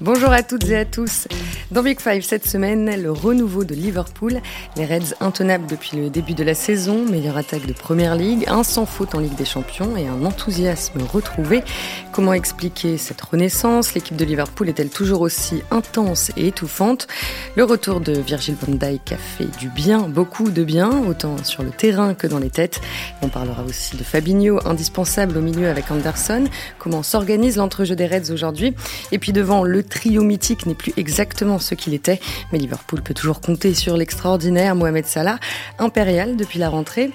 [0.00, 1.26] Bonjour à toutes et à tous.
[1.72, 4.40] Dans Big Five cette semaine, le renouveau de Liverpool.
[4.76, 8.62] Les Reds intenables depuis le début de la saison, meilleure attaque de Première Ligue, un
[8.62, 11.64] sans faute en Ligue des Champions et un enthousiasme retrouvé.
[12.12, 13.94] Comment expliquer cette renaissance?
[13.94, 17.08] L'équipe de Liverpool est-elle toujours aussi intense et étouffante?
[17.56, 21.64] Le retour de Virgil van Dijk a fait du bien, beaucoup de bien, autant sur
[21.64, 22.80] le terrain que dans les têtes.
[23.20, 26.44] On parlera aussi de Fabinho, indispensable au milieu avec Anderson.
[26.78, 28.76] Comment s'organise l'entrejeu des Reds aujourd'hui?
[29.10, 32.20] Et puis devant le trio mythique n'est plus exactement ce qu'il était,
[32.52, 35.38] mais Liverpool peut toujours compter sur l'extraordinaire Mohamed Salah,
[35.78, 37.10] impérial depuis la rentrée.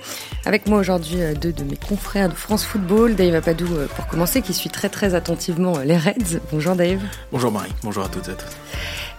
[0.46, 4.08] Avec moi aujourd'hui euh, deux de mes confrères de France Football, Dave Apadou euh, pour
[4.08, 6.40] commencer, qui suit très très attentivement euh, les Reds.
[6.52, 7.02] Bonjour Dave.
[7.32, 8.58] Bonjour Marie, bonjour à toutes et à tous.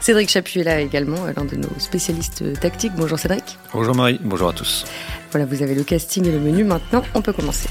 [0.00, 2.92] Cédric Chapuis est là également, l'un de nos spécialistes tactiques.
[2.96, 3.58] Bonjour Cédric.
[3.72, 4.84] Bonjour Marie, bonjour à tous.
[5.30, 6.64] Voilà, vous avez le casting et le menu.
[6.64, 7.68] Maintenant, on peut commencer.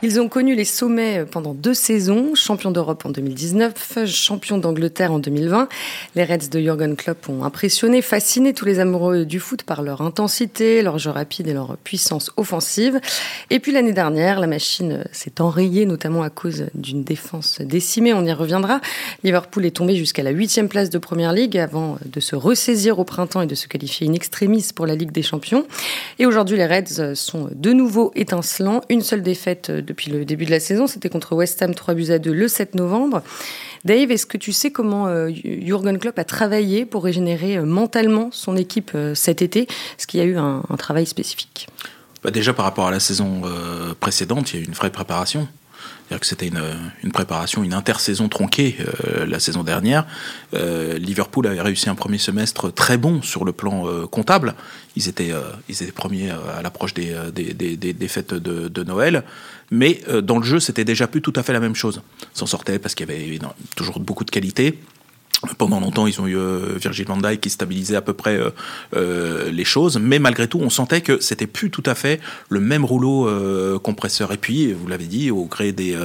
[0.00, 5.18] Ils ont connu les sommets pendant deux saisons, champion d'Europe en 2019, champion d'Angleterre en
[5.18, 5.68] 2020.
[6.14, 10.00] Les Reds de Jürgen Klopp ont impressionné, fasciné tous les amoureux du foot par leur
[10.00, 13.00] intensité, leur jeu rapide et leur puissance offensive.
[13.50, 18.14] Et puis l'année dernière, la machine s'est enrayée, notamment à cause d'une défense décimée.
[18.14, 18.80] On y reviendra.
[19.24, 23.04] Liverpool est tombé jusqu'à la huitième place de Première Ligue avant de se ressaisir au
[23.04, 25.66] printemps et de se qualifier in extremis pour la Ligue des Champions.
[26.20, 28.82] Et aujourd'hui, les Reds sont de nouveau étincelants.
[28.90, 30.86] Une seule défaite depuis le début de la saison.
[30.86, 33.22] C'était contre West Ham 3 buts à 2 le 7 novembre.
[33.84, 38.30] Dave, est-ce que tu sais comment euh, Jurgen Klopp a travaillé pour régénérer euh, mentalement
[38.32, 39.62] son équipe euh, cet été?
[39.62, 41.68] Est-ce qu'il y a eu un, travail spécifique?
[42.22, 43.42] Bah Déjà par rapport à la saison
[44.00, 45.48] précédente, il y a eu une vraie préparation.
[45.80, 46.48] C'est-à-dire que c'était
[47.02, 48.76] une, préparation, une intersaison tronquée
[49.26, 50.06] la saison dernière.
[50.52, 54.54] Liverpool avait réussi un premier semestre très bon sur le plan comptable.
[54.96, 55.32] Ils étaient,
[55.68, 59.22] ils étaient premiers à l'approche des, fêtes de Noël.
[59.70, 62.02] Mais dans le jeu, c'était déjà plus tout à fait la même chose.
[62.32, 63.38] S'en sortait parce qu'il y avait
[63.76, 64.78] toujours beaucoup de qualité.
[65.56, 68.50] Pendant longtemps, ils ont eu euh, Virgil van qui stabilisait à peu près euh,
[68.96, 72.58] euh, les choses, mais malgré tout, on sentait que c'était plus tout à fait le
[72.58, 73.28] même rouleau
[73.78, 74.32] compresseur.
[74.32, 75.96] Et puis, vous l'avez dit, au gré des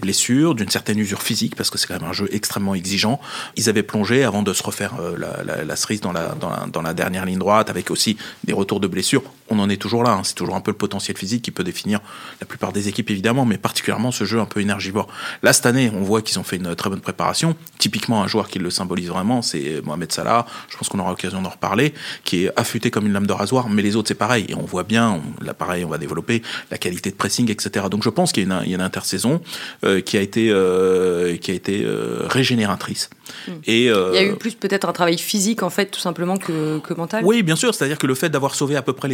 [0.00, 3.20] blessures, d'une certaine usure physique, parce que c'est quand même un jeu extrêmement exigeant,
[3.56, 7.68] ils avaient plongé avant de se refaire la, la, cerise dans la dernière ligne droite,
[7.68, 9.24] avec aussi des retours de blessures.
[9.50, 10.12] On en est toujours là.
[10.12, 10.22] Hein.
[10.24, 12.00] C'est toujours un peu le potentiel physique qui peut définir
[12.40, 15.08] la plupart des équipes, évidemment, mais particulièrement ce jeu un peu énergivore.
[15.42, 18.48] Là, cette année, on voit qu'ils ont fait une très bonne préparation typiquement un joueur
[18.48, 20.46] qui le symbolise vraiment, c'est Mohamed Salah.
[20.70, 21.92] Je pense qu'on aura l'occasion d'en reparler,
[22.24, 23.68] qui est affûté comme une lame de rasoir.
[23.68, 24.46] Mais les autres, c'est pareil.
[24.48, 27.86] Et on voit bien, là pareil, on va développer la qualité de pressing, etc.
[27.90, 29.42] Donc je pense qu'il y a une, une intersaison
[29.84, 33.10] euh, qui a été, euh, qui a été euh, régénératrice.
[33.48, 33.52] Hmm.
[33.66, 36.78] Et, Il y a eu plus peut-être un travail physique en fait, tout simplement que,
[36.78, 37.22] que mental.
[37.24, 37.74] Oui, bien sûr.
[37.74, 39.08] C'est-à-dire que le fait d'avoir sauvé à peu près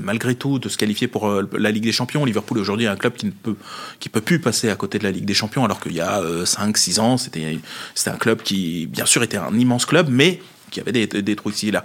[0.00, 2.24] malgré tout, de se qualifier pour euh, la Ligue des Champions.
[2.24, 3.56] Liverpool aujourd'hui est un club qui ne peut,
[4.00, 6.20] qui peut plus passer à côté de la Ligue des Champions, alors qu'il y a
[6.22, 7.58] 5-6 ans, c'était,
[7.94, 10.40] c'était un club qui, bien sûr, était un immense club, mais
[10.70, 11.84] qui avait des, des trous ici et là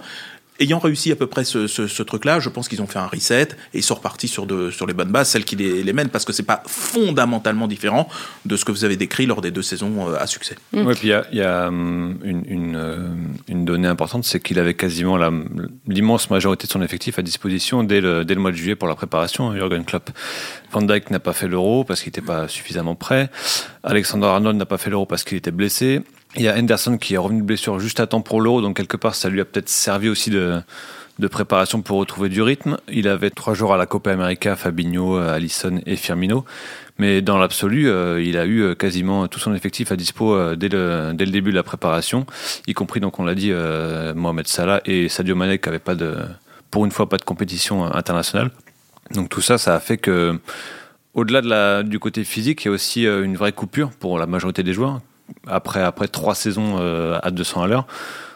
[0.60, 3.06] ayant réussi à peu près ce, ce, ce truc-là, je pense qu'ils ont fait un
[3.06, 5.92] reset et ils sont repartis sur, de, sur les bonnes bases, celles qui les, les
[5.92, 8.08] mènent, parce que c'est pas fondamentalement différent
[8.44, 10.56] de ce que vous avez décrit lors des deux saisons euh, à succès.
[10.72, 10.86] Mmh.
[10.86, 13.08] Ouais, puis il y a, y a hum, une, une, euh,
[13.48, 15.18] une, donnée importante, c'est qu'il avait quasiment
[15.88, 18.88] l'immense majorité de son effectif à disposition dès le, dès le mois de juillet pour
[18.88, 20.10] la préparation, Jürgen Klopp.
[20.72, 23.30] Van Dijk n'a pas fait l'euro parce qu'il n'était pas suffisamment prêt.
[23.82, 26.02] Alexander Arnold n'a pas fait l'euro parce qu'il était blessé.
[26.36, 28.76] Il y a Henderson qui est revenu de blessure juste à temps pour l'euro, donc
[28.76, 30.60] quelque part ça lui a peut-être servi aussi de,
[31.18, 32.78] de préparation pour retrouver du rythme.
[32.88, 36.44] Il avait trois jours à la Copa América, Fabinho, Allison et Firmino.
[37.00, 40.54] Mais dans l'absolu, euh, il a eu euh, quasiment tout son effectif à dispo euh,
[40.54, 42.26] dès, le, dès le début de la préparation,
[42.66, 43.52] y compris, donc on l'a dit,
[44.14, 46.16] Mohamed Salah et Sadio Mané qui n'avaient pas de,
[46.70, 48.50] pour une fois pas de compétition internationale.
[49.14, 50.38] Donc tout ça, ça a fait que,
[51.14, 54.26] au-delà de la, du côté physique, il y a aussi une vraie coupure pour la
[54.26, 55.00] majorité des joueurs
[55.46, 57.86] après, après trois saisons euh, à 200 à l'heure,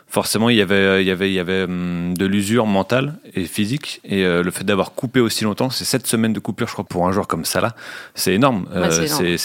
[0.06, 3.44] forcément il y avait, il y avait, il y avait hum, de l'usure mentale et
[3.44, 4.00] physique.
[4.04, 6.84] Et euh, le fait d'avoir coupé aussi longtemps, c'est sept semaines de coupure, je crois,
[6.84, 7.74] pour un joueur comme Salah,
[8.14, 8.66] c'est énorme.
[8.74, 9.36] Euh,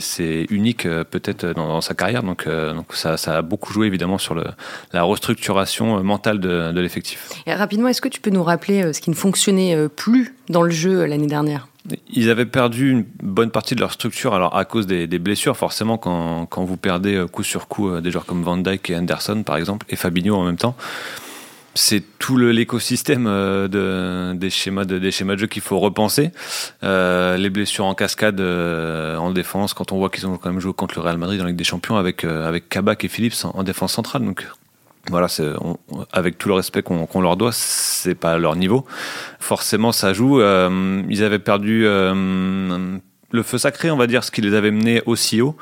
[0.00, 2.22] c'est unique peut-être dans, sa carrière.
[2.22, 4.44] Donc, donc ça, ça, a beaucoup joué évidemment sur le,
[4.92, 7.30] la restructuration mentale de, de l'effectif.
[7.46, 10.70] Et rapidement, est-ce que tu peux nous rappeler ce qui ne fonctionnait plus dans le
[10.70, 11.68] jeu l'année dernière?
[12.12, 15.98] Ils avaient perdu une bonne partie de leur structure, alors à cause des, blessures, forcément,
[15.98, 18.96] quand, quand, vous perdez euh, coup sur coup euh, des joueurs comme Van Dyke et
[18.96, 20.76] Anderson, par exemple, et Fabinho en même temps.
[21.74, 26.32] C'est tout l'écosystème euh, de, des, schémas de, des schémas de jeu qu'il faut repenser.
[26.82, 30.96] les blessures en cascade en défense, quand on voit qu'ils ont quand même joué contre
[30.96, 33.62] le Real Madrid dans la Ligue des Champions avec, avec Kabak et Phillips en, en
[33.62, 34.24] défense centrale.
[34.24, 34.46] Donc
[35.10, 35.26] voilà,
[36.12, 38.86] avec tout le respect qu'on leur doit, c'est pas leur niveau.
[39.38, 40.40] Forcément, ça joue.
[40.40, 42.98] Euh, ils avaient perdu euh,
[43.30, 45.56] le feu sacré, on va dire, ce qui les avait menés aussi haut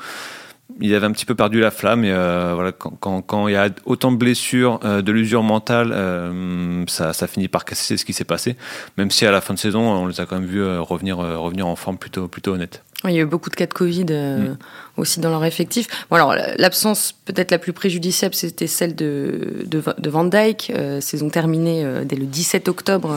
[0.79, 3.57] il avait un petit peu perdu la flamme et euh, voilà quand, quand, il y
[3.57, 8.05] a autant de blessures, euh, de l'usure mentale, euh, ça, ça, finit par casser ce
[8.05, 8.55] qui s'est passé.
[8.97, 11.67] Même si à la fin de saison, on les a quand même vus revenir revenir
[11.67, 12.83] en forme plutôt plutôt honnête.
[13.05, 14.57] il y a eu beaucoup de cas de Covid mm.
[14.97, 15.87] aussi dans leur effectif.
[16.09, 21.29] Bon alors l'absence peut-être la plus préjudiciable, c'était celle de, de, de Van Dyke, saison
[21.29, 23.15] terminée dès le 17 octobre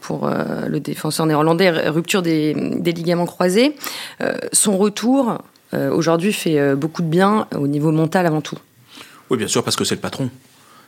[0.00, 3.76] pour le défenseur néerlandais, rupture des, des ligaments croisés.
[4.52, 5.38] son retour,
[5.74, 8.58] aujourd'hui fait euh, beaucoup de bien au niveau mental avant tout.
[9.30, 10.30] Oui, bien sûr, parce que c'est le patron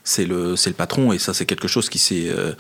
[0.05, 2.53] c'est le, c'est le patron et ça c'est quelque chose qui s'est, euh,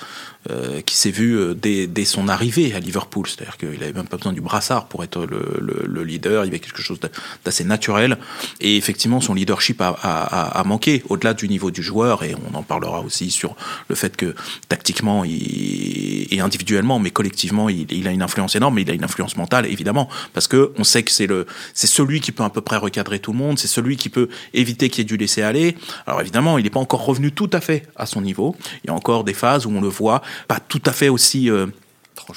[0.51, 3.27] euh, vu euh, dès, dès, son arrivée à Liverpool.
[3.27, 6.49] C'est-à-dire qu'il n'avait même pas besoin du brassard pour être le, le, le, leader, il
[6.49, 6.99] y avait quelque chose
[7.45, 8.19] d'assez naturel
[8.61, 12.57] et effectivement son leadership a, a, a, manqué au-delà du niveau du joueur et on
[12.57, 13.57] en parlera aussi sur
[13.89, 14.35] le fait que
[14.69, 19.05] tactiquement il, et individuellement mais collectivement il, a une influence énorme mais il a une
[19.05, 21.29] influence mentale évidemment parce que on sait que c'est,
[21.75, 24.89] celui qui peut à peu près recadrer tout le monde, c'est celui qui peut éviter
[24.89, 25.77] qu'il y ait du laisser aller.
[26.07, 28.57] Alors évidemment il n'est pas encore revenu tout à fait à son niveau.
[28.83, 31.51] Il y a encore des phases où on le voit pas tout à fait aussi
[31.51, 31.67] euh,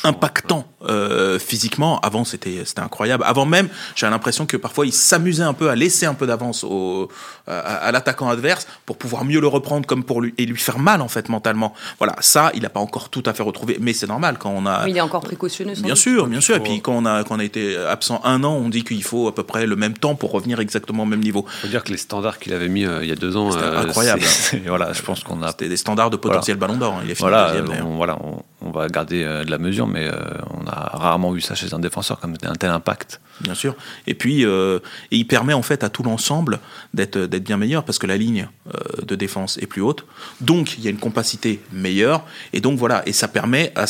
[0.04, 2.00] impactant euh, physiquement.
[2.00, 3.24] Avant, c'était c'était incroyable.
[3.26, 6.64] Avant même, j'ai l'impression que parfois il s'amusait un peu à laisser un peu d'avance
[6.64, 7.10] au
[7.48, 11.02] à, l'attaquant adverse pour pouvoir mieux le reprendre comme pour lui et lui faire mal
[11.02, 11.74] en fait mentalement.
[11.98, 14.66] Voilà, ça, il n'a pas encore tout à fait retrouvé, mais c'est normal quand on
[14.66, 14.86] a.
[14.86, 15.74] Mais il est encore précautionneux.
[15.80, 16.58] Bien sûr, bien sûr.
[16.58, 19.04] Et puis quand on a quand on a été absent un an, on dit qu'il
[19.04, 21.46] faut à peu près le même temps pour revenir exactement au même niveau.
[21.48, 23.56] Il faut dire que les standards qu'il avait mis euh, il y a deux ans,
[23.56, 24.24] euh, incroyable.
[24.66, 25.50] voilà, je pense qu'on a.
[25.50, 26.94] C'était des standards de potentiel Ballon d'Or.
[26.96, 27.02] Hein.
[27.06, 27.54] Il est voilà,
[27.84, 28.18] on, voilà,
[28.62, 30.10] on, va garder de la mesure, mais
[30.52, 33.20] on a rarement vu ça chez un défenseur comme un tel impact.
[33.42, 33.76] Bien sûr.
[34.08, 34.80] Et puis, euh,
[35.12, 36.60] et il permet en fait à tout l'ensemble
[36.94, 40.06] d'être d'être bien meilleur parce que la ligne euh, de défense est plus haute.
[40.42, 42.24] Donc, il y a une compacité meilleure.
[42.54, 43.04] Et donc voilà.
[43.08, 43.86] Et ça permet à,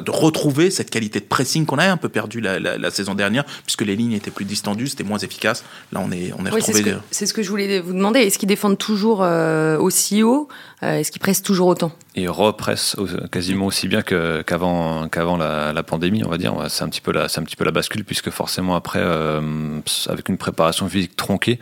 [0.00, 3.44] de retrouver cette qualité de pressing qu'on a un peu perdu la, la, saison dernière
[3.64, 5.64] puisque les lignes étaient plus distendues, c'était moins efficace.
[5.92, 6.96] Là, on est on est retrouvé.
[7.10, 8.20] C'est ce, que je voulais vous demander.
[8.20, 10.48] Est-ce qu'ils défendent toujours euh, aussi haut?
[10.82, 11.92] Est-ce qu'ils pressent toujours autant?
[12.16, 12.96] Ils repressent
[13.32, 16.54] quasiment aussi bien qu'avant qu'avant la, la, pandémie, on va dire.
[16.68, 19.80] C'est un petit peu la c'est un petit peu la bascule puisque forcément après, euh,
[20.08, 21.58] avec une préparation physique tronquée,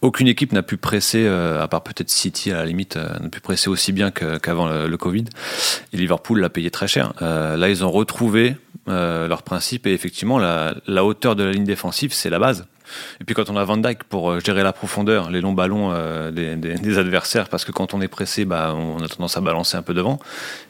[0.00, 3.28] aucune équipe n'a pu presser, euh, à part peut-être City à la limite, euh, n'a
[3.28, 5.24] pu presser aussi bien qu'avant le, Covid.
[5.92, 7.12] Et Liverpool l'a payé très cher.
[7.20, 8.56] là, ils ont retrouvé
[8.86, 12.66] leur principe et effectivement, la, hauteur de la ligne défensive, c'est la base.
[13.20, 15.92] Et puis quand on a Van Dyke pour gérer la profondeur, les longs ballons
[16.30, 19.82] des, adversaires, parce que quand on est pressé, bah, on a tendance à balancer un
[19.82, 20.18] peu devant.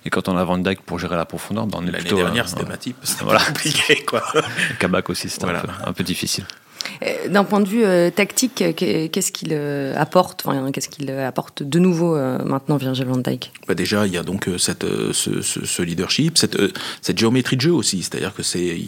[0.04, 2.16] Et quand on a Van Dyke pour gérer la profondeur, bah, on est plutôt...
[2.16, 3.40] L'année dernière, c'était Matip, c'était voilà.
[3.40, 4.04] compliqué.
[4.04, 4.22] Quoi.
[4.78, 6.44] Kabak aussi, c'était un, peu difficile.
[7.02, 11.78] Euh, d'un point de vue euh, tactique, qu'est-ce qu'il euh, apporte Qu'est-ce qu'il apporte de
[11.78, 13.52] nouveau maintenant, Virgil van Dijk?
[13.66, 18.02] Bah Déjà, il y a donc ce, leadership, cette, géométrie de jeu aussi.
[18.02, 18.78] C'est-à-dire que c'est,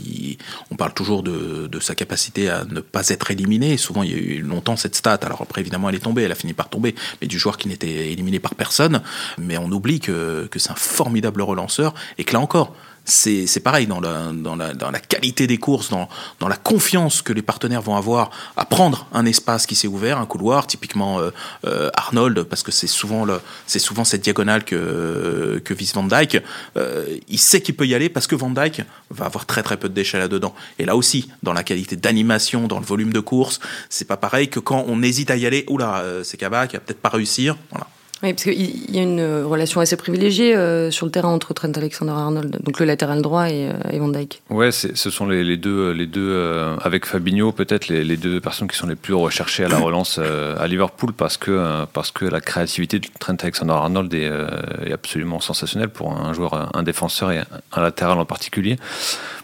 [0.70, 3.76] on parle toujours de, de, sa capacité à ne pas être éliminé.
[3.76, 5.20] Souvent, il y a eu longtemps cette stat.
[5.22, 7.68] Alors après, évidemment, elle est tombée, elle a fini par tomber, mais du joueur qui
[7.68, 9.02] n'était éliminé par personne.
[9.38, 12.74] Mais on oublie que, que c'est un formidable relanceur et que là encore,
[13.10, 16.08] c'est pareil dans la, dans, la, dans la qualité des courses, dans,
[16.38, 20.18] dans la confiance que les partenaires vont avoir à prendre un espace qui s'est ouvert,
[20.18, 21.30] un couloir, typiquement euh,
[21.66, 26.38] euh, Arnold, parce que c'est souvent, le, souvent cette diagonale que, que vise Van Dyke.
[26.76, 29.76] Euh, il sait qu'il peut y aller parce que Van Dyke va avoir très très
[29.76, 30.54] peu de déchets là-dedans.
[30.78, 34.48] Et là aussi, dans la qualité d'animation, dans le volume de course, c'est pas pareil
[34.48, 37.56] que quand on hésite à y aller, oula, c'est Kabak, il va peut-être pas réussir.
[37.70, 37.86] Voilà.
[38.22, 41.72] Oui, parce qu'il y a une relation assez privilégiée euh, sur le terrain entre Trent
[41.74, 44.42] Alexander-Arnold, donc le latéral droit et, euh, Van Dijk.
[44.50, 48.76] Ouais, ce sont les, deux, les deux euh, avec Fabinho peut-être les, deux personnes qui
[48.76, 52.98] sont les plus recherchées à la relance à Liverpool parce que parce que la créativité
[52.98, 57.40] de Trent Alexander-Arnold est, absolument sensationnelle pour un joueur, un défenseur et
[57.72, 58.76] un latéral en particulier.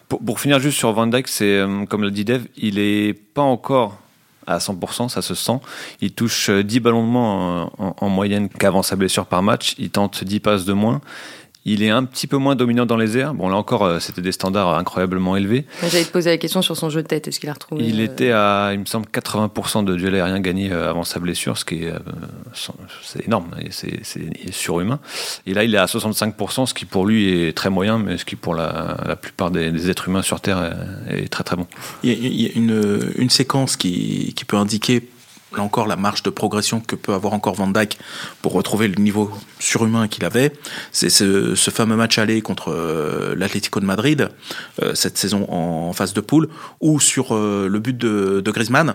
[0.09, 3.43] Pour, pour finir juste sur Van Dijk, c'est comme l'a dit Dev, il est pas
[3.43, 3.99] encore
[4.47, 5.59] à 100%, ça se sent.
[6.01, 9.75] Il touche 10 ballons de moins en, en moyenne qu'avant sa blessure par match.
[9.79, 11.01] Il tente 10 passes de moins.
[11.69, 13.35] Il est un petit peu moins dominant dans les airs.
[13.35, 15.65] Bon, là encore, euh, c'était des standards incroyablement élevés.
[15.83, 17.27] J'allais te poser la question sur son jeu de tête.
[17.27, 20.39] Est-ce qu'il a retrouvé Il euh, était à, il me semble, 80% de duels aériens
[20.39, 21.93] gagnés euh, avant sa blessure, ce qui est,
[23.03, 25.01] c'est énorme, c'est surhumain.
[25.45, 28.25] Et là, il est à 65%, ce qui pour lui est très moyen, mais ce
[28.25, 30.73] qui pour la, la plupart des, êtres humains sur Terre
[31.11, 31.67] est, très très bon.
[32.05, 35.03] Il y a, une, une séquence qui, qui peut indiquer
[35.55, 37.99] là encore la marge de progression que peut avoir encore Van Dijk
[38.43, 40.53] pour retrouver le niveau surhumain qu'il avait.
[40.93, 44.29] C'est ce, fameux match aller contre euh, l'Atlético de Madrid
[44.83, 46.49] euh, cette saison en, phase de poule,
[46.81, 48.95] ou sur euh, le but de, de Griezmann,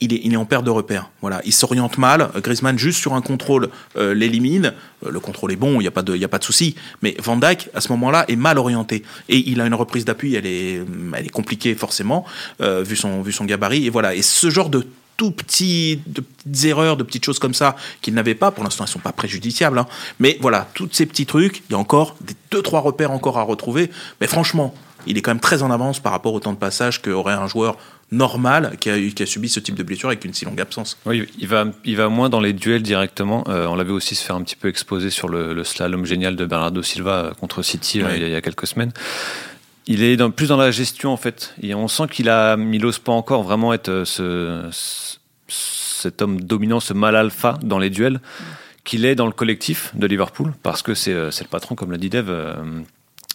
[0.00, 1.10] il est, en perte de repère.
[1.20, 2.30] Voilà, il s'oriente mal.
[2.36, 4.72] Griezmann juste sur un contrôle l'élimine.
[5.04, 6.76] Le contrôle est bon, il n'y a pas de, souci.
[7.02, 10.36] Mais Van Dijk à ce moment-là est mal orienté et il a une reprise d'appui.
[10.36, 12.24] Elle est, compliquée forcément
[12.60, 13.86] vu son, vu son gabarit.
[13.86, 14.14] Et voilà.
[14.14, 14.86] Et ce genre de
[15.18, 18.50] tout petits, de petites erreurs, de petites choses comme ça qu'il n'avait pas.
[18.50, 19.78] Pour l'instant, elles sont pas préjudiciables.
[19.78, 19.86] Hein.
[20.20, 23.36] Mais voilà, tous ces petits trucs, il y a encore des deux trois repères encore
[23.36, 23.90] à retrouver.
[24.22, 24.72] Mais franchement,
[25.06, 27.48] il est quand même très en avance par rapport au temps de passage qu'aurait un
[27.48, 27.76] joueur
[28.10, 30.96] normal qui a, qui a, subi ce type de blessure avec une si longue absence.
[31.04, 33.44] Oui, il va, il va moins dans les duels directement.
[33.48, 36.36] Euh, on l'avait aussi se faire un petit peu exposer sur le, le slalom génial
[36.36, 38.10] de Bernardo Silva euh, contre City oui.
[38.14, 38.92] il, y a, il, y a, quelques semaines.
[39.88, 41.54] Il est dans, plus dans la gestion en fait.
[41.60, 44.04] Et on sent qu'il a, il n'ose pas encore vraiment être euh,
[44.70, 45.18] ce,
[45.48, 48.20] cet homme dominant, ce mal alpha dans les duels,
[48.84, 52.10] qu'il est dans le collectif de Liverpool, parce que c'est le patron, comme l'a dit
[52.10, 52.30] Dev.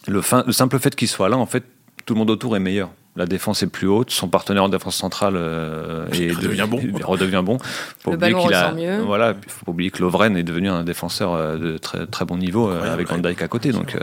[0.07, 1.63] Le, fin, le simple fait qu'il soit là, en fait,
[2.05, 4.95] tout le monde autour est meilleur la défense est plus haute, son partenaire en défense
[4.95, 6.81] centrale euh, est redevient bon.
[7.03, 7.57] redevient bon.
[7.99, 9.01] Faut le ballon qu'il a, mieux.
[9.01, 12.25] Voilà, il faut pas oublier que Lovren est devenu un défenseur euh, de très très
[12.25, 13.71] bon niveau euh, avec Van Dijk à côté.
[13.71, 13.99] Donc euh,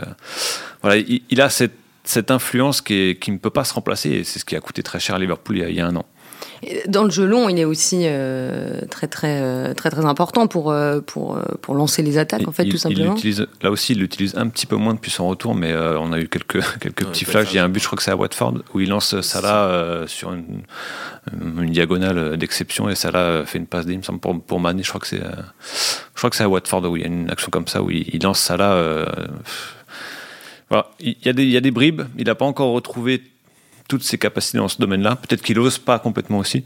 [0.81, 4.09] voilà, il, il, a cette, cette influence qui, est, qui ne peut pas se remplacer
[4.09, 5.81] et c'est ce qui a coûté très cher à Liverpool il y a, il y
[5.81, 6.05] a un an.
[6.87, 10.71] Dans le jeu long, il est aussi euh, très, très, euh, très, très important pour,
[10.71, 13.15] euh, pour, pour lancer les attaques, en fait, il, tout simplement.
[13.15, 16.13] Il là aussi, il l'utilise un petit peu moins depuis son retour, mais euh, on
[16.13, 17.51] a eu quelques, quelques ouais, petits flashs.
[17.51, 19.65] Il y a un but, je crois que c'est à Watford, où il lance Salah
[19.65, 20.61] euh, sur une,
[21.33, 24.83] une diagonale d'exception et Salah fait une passe d'im pour, pour Mané.
[24.83, 27.31] Je crois que c'est je crois que c'est à Watford où il y a une
[27.31, 29.05] action comme ça, où il, il lance Salah.
[30.99, 32.03] Il, y a des, il y a des bribes.
[32.17, 33.23] Il n'a pas encore retrouvé
[33.87, 35.17] toutes ses capacités dans ce domaine-là.
[35.17, 36.63] Peut-être qu'il n'ose pas complètement aussi.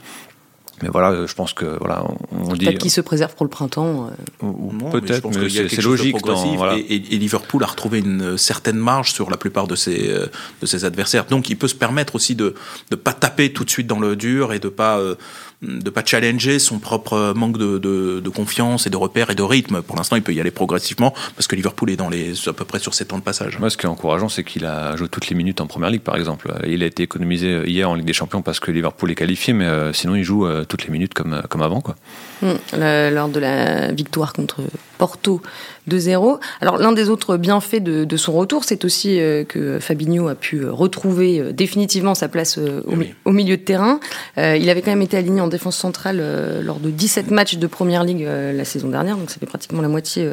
[0.82, 2.66] Mais voilà, je pense que voilà, on, on dit.
[2.66, 4.10] Peut-être qu'il se préserve pour le printemps.
[4.42, 4.92] Euh...
[4.92, 6.22] Peut-être, mais, mais c'est logique.
[6.24, 6.78] Dans, voilà.
[6.78, 10.14] et, et, Liverpool a retrouvé une certaine marge sur la plupart de ses
[10.62, 11.26] de ses adversaires.
[11.26, 12.56] Donc, il peut se permettre aussi de
[12.92, 15.16] ne pas taper tout de suite dans le dur et de pas euh,
[15.62, 19.42] de pas challenger son propre manque de, de, de, confiance et de repères et de
[19.42, 19.82] rythme.
[19.82, 22.66] Pour l'instant, il peut y aller progressivement parce que Liverpool est dans les à peu
[22.66, 23.58] près sur ses temps de passage.
[23.60, 26.02] Moi, ce qui est encourageant, c'est qu'il a joué toutes les minutes en première ligue,
[26.02, 26.54] par exemple.
[26.68, 29.66] Il a été économisé hier en Ligue des Champions parce que Liverpool est qualifié, mais
[29.66, 31.96] euh, sinon, il joue euh, toutes les minutes comme comme avant, quoi.
[32.42, 34.62] Mmh, le, lors de la victoire contre
[34.98, 35.42] Porto
[35.90, 36.40] 2-0.
[36.62, 40.36] Alors l'un des autres bienfaits de, de son retour, c'est aussi euh, que Fabinho a
[40.36, 43.14] pu retrouver euh, définitivement sa place euh, au, oui.
[43.26, 44.00] au, milieu de terrain.
[44.38, 47.58] Euh, il avait quand même été aligné en défense centrale euh, lors de 17 matchs
[47.58, 50.30] de Première Ligue la saison dernière, donc ça fait pratiquement la moitié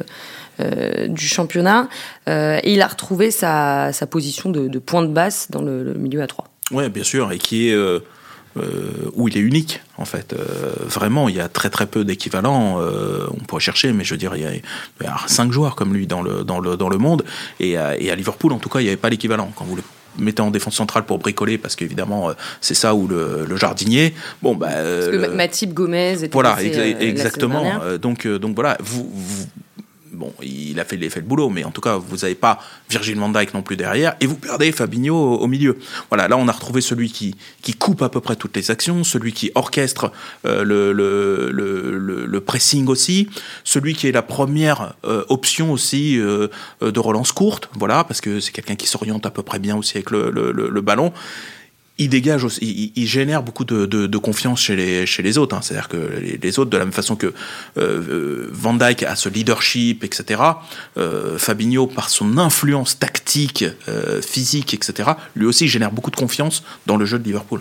[1.08, 1.88] du championnat.
[2.26, 5.94] et il a retrouvé sa, sa position de, de, point de basse dans le, le
[5.94, 6.46] milieu à 3.
[6.70, 7.76] Oui, bien sûr, et qui est
[8.56, 10.32] euh, où il est unique en fait.
[10.32, 12.80] Euh, vraiment, il y a très très peu d'équivalents.
[12.80, 14.62] Euh, on pourrait chercher, mais je veux dire, il y a, il
[15.02, 17.24] y a cinq joueurs comme lui dans le dans le dans le monde.
[17.60, 19.50] Et à, et à Liverpool, en tout cas, il n'y avait pas l'équivalent.
[19.56, 19.82] Quand vous le
[20.18, 24.12] mettez en défense centrale pour bricoler, parce qu'évidemment, c'est ça ou le, le, jardinier.
[24.42, 26.12] Bon, bah, parce que Matip Gomez.
[26.24, 27.64] Était voilà, ex exactement.
[28.00, 29.46] donc donc voilà, vous, vous
[30.22, 32.36] bon, il a fait, il a fait le boulot, mais en tout cas, vous n'avez
[32.36, 35.78] pas Virgil van Dijk non plus derrière, et vous perdez Fabinho au, milieu.
[36.10, 37.34] Voilà, là, on a retrouvé celui qui,
[37.78, 40.12] coupe à peu près toutes les actions, celui qui orchestre
[40.46, 43.28] euh, le, pressing aussi,
[43.64, 46.48] celui qui est la première euh, option aussi euh,
[46.80, 49.96] de relance courte, voilà, parce que c'est quelqu'un qui s'oriente à peu près bien aussi
[49.96, 51.12] avec le ballon
[52.02, 55.56] il dégage aussi, il, génère beaucoup de, confiance chez les, autres.
[55.56, 55.60] Hein.
[55.62, 57.32] C'est-à-dire que les, les, autres, de la même façon que
[57.78, 60.42] euh, Van Dyke a ce leadership, etc.,
[60.96, 66.62] euh, Fabinho, par son influence tactique, euh, physique, etc., lui aussi génère beaucoup de confiance
[66.86, 67.60] dans le jeu de Liverpool.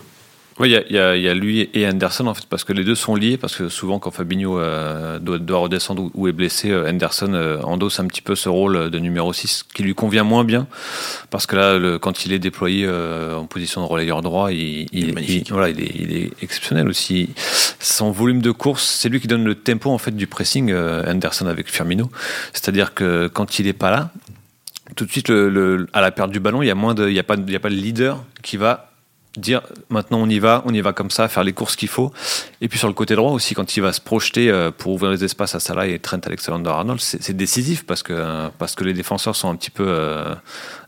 [0.61, 2.93] Oui, il y, y, y, a lui et Henderson en fait, parce que les deux
[2.93, 6.87] sont liés, parce que souvent quand Fabinho euh, doit, doit, redescendre ou, est blessé, euh,
[6.87, 10.43] Henderson euh, endosse un petit peu ce rôle de numéro 6 qui lui convient moins
[10.43, 10.67] bien,
[11.31, 14.87] parce que là, le, quand il est déployé euh, en position de relayeur droit, il,
[14.91, 17.31] il, il, voilà, il, est, il est exceptionnel aussi.
[17.79, 21.11] Son volume de course, c'est lui qui donne le tempo en fait du pressing, euh,
[21.11, 22.11] Henderson avec Firmino.
[22.53, 24.11] C'est-à-dire que quand il n'est pas là,
[24.95, 27.07] tout de suite, le, le, à la perte du ballon, il y a moins de,
[27.07, 28.90] il y a pas, y a pas de leader qui va
[29.37, 32.11] dire maintenant on y va, on y va comme ça, faire les courses qu'il faut.
[32.59, 35.11] Et puis sur le côté droit aussi, quand il va se projeter euh, pour ouvrir
[35.11, 39.35] les espaces à Salah et Trent Alexander-Arnold, c'est décisif parce que parce que les défenseurs
[39.35, 40.33] sont un petit peu euh,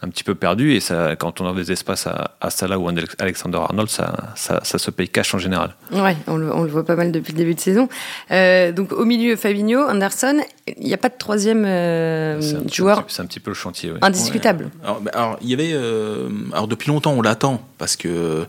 [0.02, 2.94] un petit peu perdus et ça, quand on a des espaces à, Salah ou à
[3.20, 5.76] Alexander-Arnold, ça, ça, se paye cash en général.
[5.92, 7.88] Ouais, on le, on le voit pas mal depuis le début de saison.
[8.32, 13.04] Euh, donc au milieu, Fabinho, Anderson, il n'y a pas de troisième euh, joueur.
[13.08, 13.92] C'est un, petit peu le chantier.
[13.92, 14.00] Ouais.
[14.02, 14.66] Indiscutable.
[14.66, 14.82] Ouais.
[14.84, 15.74] Alors, alors, il y avait
[16.54, 18.46] alors depuis longtemps on l'attend parce que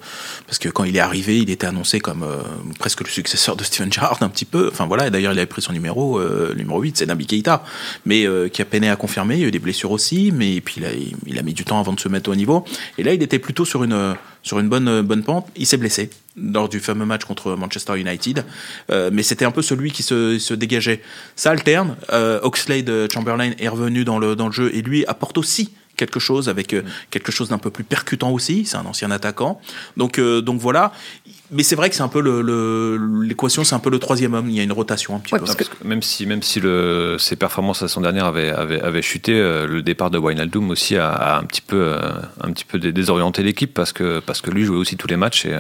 [0.46, 2.42] parce que quand il est arrivé, il était annoncé comme euh,
[2.78, 4.68] presque successeur de Steven Gerrard un petit peu.
[4.70, 7.64] Enfin voilà, d'ailleurs il avait pris son numéro, euh, numéro 8, c'est Nabi Keita,
[8.06, 9.36] mais euh, qui a peiné à confirmer.
[9.36, 10.90] Il y a eu des blessures aussi, mais puis il a,
[11.26, 12.64] il a mis du temps avant de se mettre au niveau.
[12.98, 15.48] Et là, il était plutôt sur une sur une bonne bonne pente.
[15.56, 18.44] Il s'est blessé lors du fameux match contre Manchester United,
[18.90, 21.00] euh, mais c'était un peu celui qui se, se dégageait.
[21.36, 21.96] Ça alterne.
[22.12, 26.20] Euh, Oxlade Chamberlain est revenu dans le dans le jeu et lui apporte aussi quelque
[26.20, 28.64] chose avec euh, quelque chose d'un peu plus percutant aussi.
[28.64, 29.60] C'est un ancien attaquant.
[29.96, 30.92] Donc, euh, donc voilà.
[31.54, 32.20] Mais c'est vrai que c'est un peu
[33.22, 34.50] l'équation, le, c'est un peu le troisième homme.
[34.50, 35.38] Il y a une rotation un petit peu.
[35.38, 39.02] Parce que même si, même si le, ses performances la saison dernière avaient, avaient, avaient
[39.02, 41.94] chuté, euh, le départ de Wijnaldum aussi a, a, un petit peu,
[42.40, 45.46] un petit peu désorienté l'équipe parce que, parce que lui jouait aussi tous les matchs
[45.46, 45.52] et,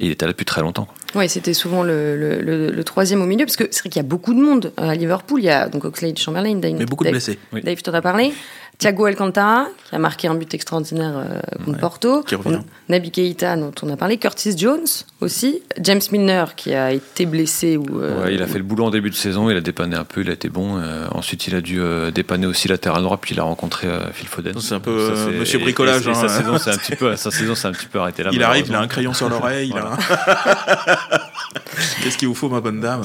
[0.00, 0.88] et il était là depuis très longtemps.
[1.14, 4.04] Oui, c'était souvent le, le, le, troisième au milieu parce que c'est vrai qu'il y
[4.04, 5.40] a beaucoup de monde à Liverpool.
[5.40, 7.38] Il y a donc Oxlade, Chamberlain, Dave, mais beaucoup de blessés.
[7.52, 8.32] Dave, Dave t'en as parlé.
[8.78, 12.24] Thiago Alcantara, qui a marqué un but extraordinaire euh, contre ouais, Porto.
[12.88, 14.18] Naby Keita, dont on a parlé.
[14.18, 14.86] Curtis Jones
[15.20, 15.62] aussi.
[15.80, 17.76] James Milner, qui a été blessé.
[17.76, 19.50] Ou, euh, ouais, il a fait le boulot en début de saison.
[19.50, 20.20] Il a dépanné un peu.
[20.20, 20.78] Il a été bon.
[20.78, 23.16] Euh, ensuite, il a dû euh, dépanner aussi latéral droit.
[23.16, 24.54] Puis il a rencontré euh, Phil Foden.
[24.60, 26.06] C'est un peu ça, Monsieur Bricolage.
[26.06, 26.20] Et, et, et hein.
[26.20, 28.30] sa, saison, c'est un petit peu, sa saison, c'est un petit peu arrêté là.
[28.32, 29.70] Il arrive, il a un crayon sur l'oreille.
[29.70, 29.96] voilà.
[32.02, 33.02] Qu'est-ce qu'il vous faut, ma bonne dame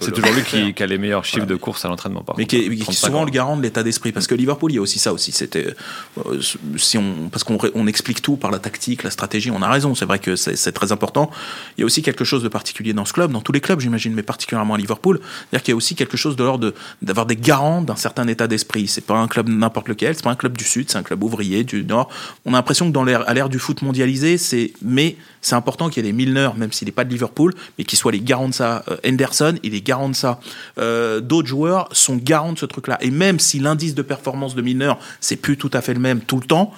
[0.00, 1.52] C'est toujours lui qui, qui, a les meilleurs chiffres voilà.
[1.52, 2.24] de course à l'entraînement.
[2.36, 3.24] Mais qui est, qui est souvent ans.
[3.24, 4.12] le garant de l'état d'esprit.
[4.12, 5.32] Parce que Liverpool, il y a aussi ça aussi.
[5.32, 5.74] C'était
[6.16, 9.50] on parce qu'on on explique tout par la tactique, la stratégie.
[9.50, 9.94] On a raison.
[9.94, 11.30] C'est vrai que c'est très important.
[11.76, 13.80] Il y a aussi quelque chose de particulier dans ce club, dans tous les clubs,
[13.80, 15.20] j'imagine, mais particulièrement à Liverpool.
[15.22, 18.46] C'est-à-dire qu'il y a aussi quelque chose de l'ordre d'avoir des garants d'un certain état
[18.46, 18.86] d'esprit.
[18.86, 20.14] C'est pas un club n'importe lequel.
[20.14, 20.90] C'est pas un club du sud.
[20.90, 22.08] C'est un club ouvrier du nord.
[22.44, 25.90] On a l'impression que dans l'ère à l'ère du foot mondialisé, c'est mais c'est important
[25.90, 28.20] qu'il y ait des Milner, même s'il n'est pas de Liverpool, mais qu'il soit les
[28.20, 28.84] garants de ça.
[28.88, 30.40] Euh, Henderson, il est garant de ça.
[30.78, 32.96] Euh, D'autres joueurs sont garants de ce truc-là.
[33.00, 36.20] Et même si l'indice de performance de Milner, c'est plus tout à fait le même
[36.20, 36.72] tout le temps,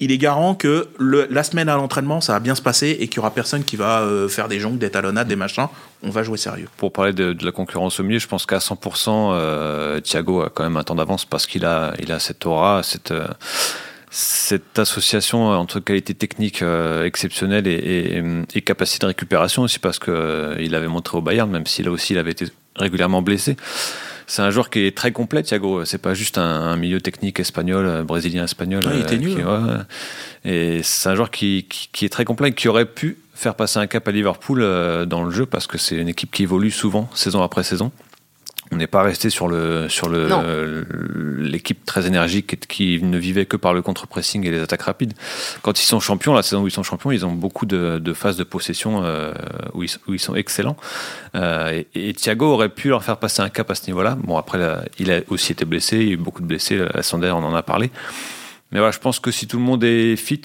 [0.00, 3.18] il est garant que la semaine à l'entraînement, ça va bien se passer et qu'il
[3.18, 5.66] n'y aura personne qui va euh, faire des jongles, des talonnades, des machins.
[6.02, 6.68] On va jouer sérieux.
[6.76, 10.62] Pour parler de, la concurrence au milieu, je pense qu'à 100%, euh, Thiago a quand
[10.62, 13.12] même un temps d'avance parce qu'il a, il a cette aura, cette.
[14.10, 18.22] Cette association entre qualité technique euh, exceptionnelle et, et,
[18.54, 21.82] et, capacité de récupération aussi parce que euh, il avait montré au Bayern, même si
[21.82, 22.46] là aussi il avait été
[22.76, 23.56] régulièrement blessé.
[24.26, 25.84] C'est un joueur qui est très complet, Thiago.
[25.84, 28.86] C'est pas juste un, un, milieu technique espagnol, euh, brésilien espagnol.
[28.86, 29.34] Ouais, il était nul.
[29.34, 29.60] Qui, ouais,
[30.44, 33.54] et c'est un joueur qui, qui, qui, est très complet et qui aurait pu faire
[33.54, 34.60] passer un cap à Liverpool
[35.06, 37.92] dans le jeu parce que c'est une équipe qui évolue souvent, saison après saison.
[38.70, 40.86] On n'est pas resté sur le sur le
[41.38, 45.14] l'équipe très énergique qui ne vivait que par le contre-pressing et les attaques rapides.
[45.62, 48.12] Quand ils sont champions, la saison où ils sont champions, ils ont beaucoup de, de
[48.12, 49.32] phases de possession euh,
[49.74, 50.76] où, ils, où, ils, sont excellents.
[51.34, 54.18] Euh, et, et, Thiago aurait pu leur faire passer un cap à ce niveau-là.
[54.22, 56.78] Bon après, là, il a aussi été blessé, il y a eu beaucoup de blessés.
[56.94, 57.90] La Sander, on en a parlé.
[58.70, 60.42] Mais voilà, je pense que si tout le monde est fit,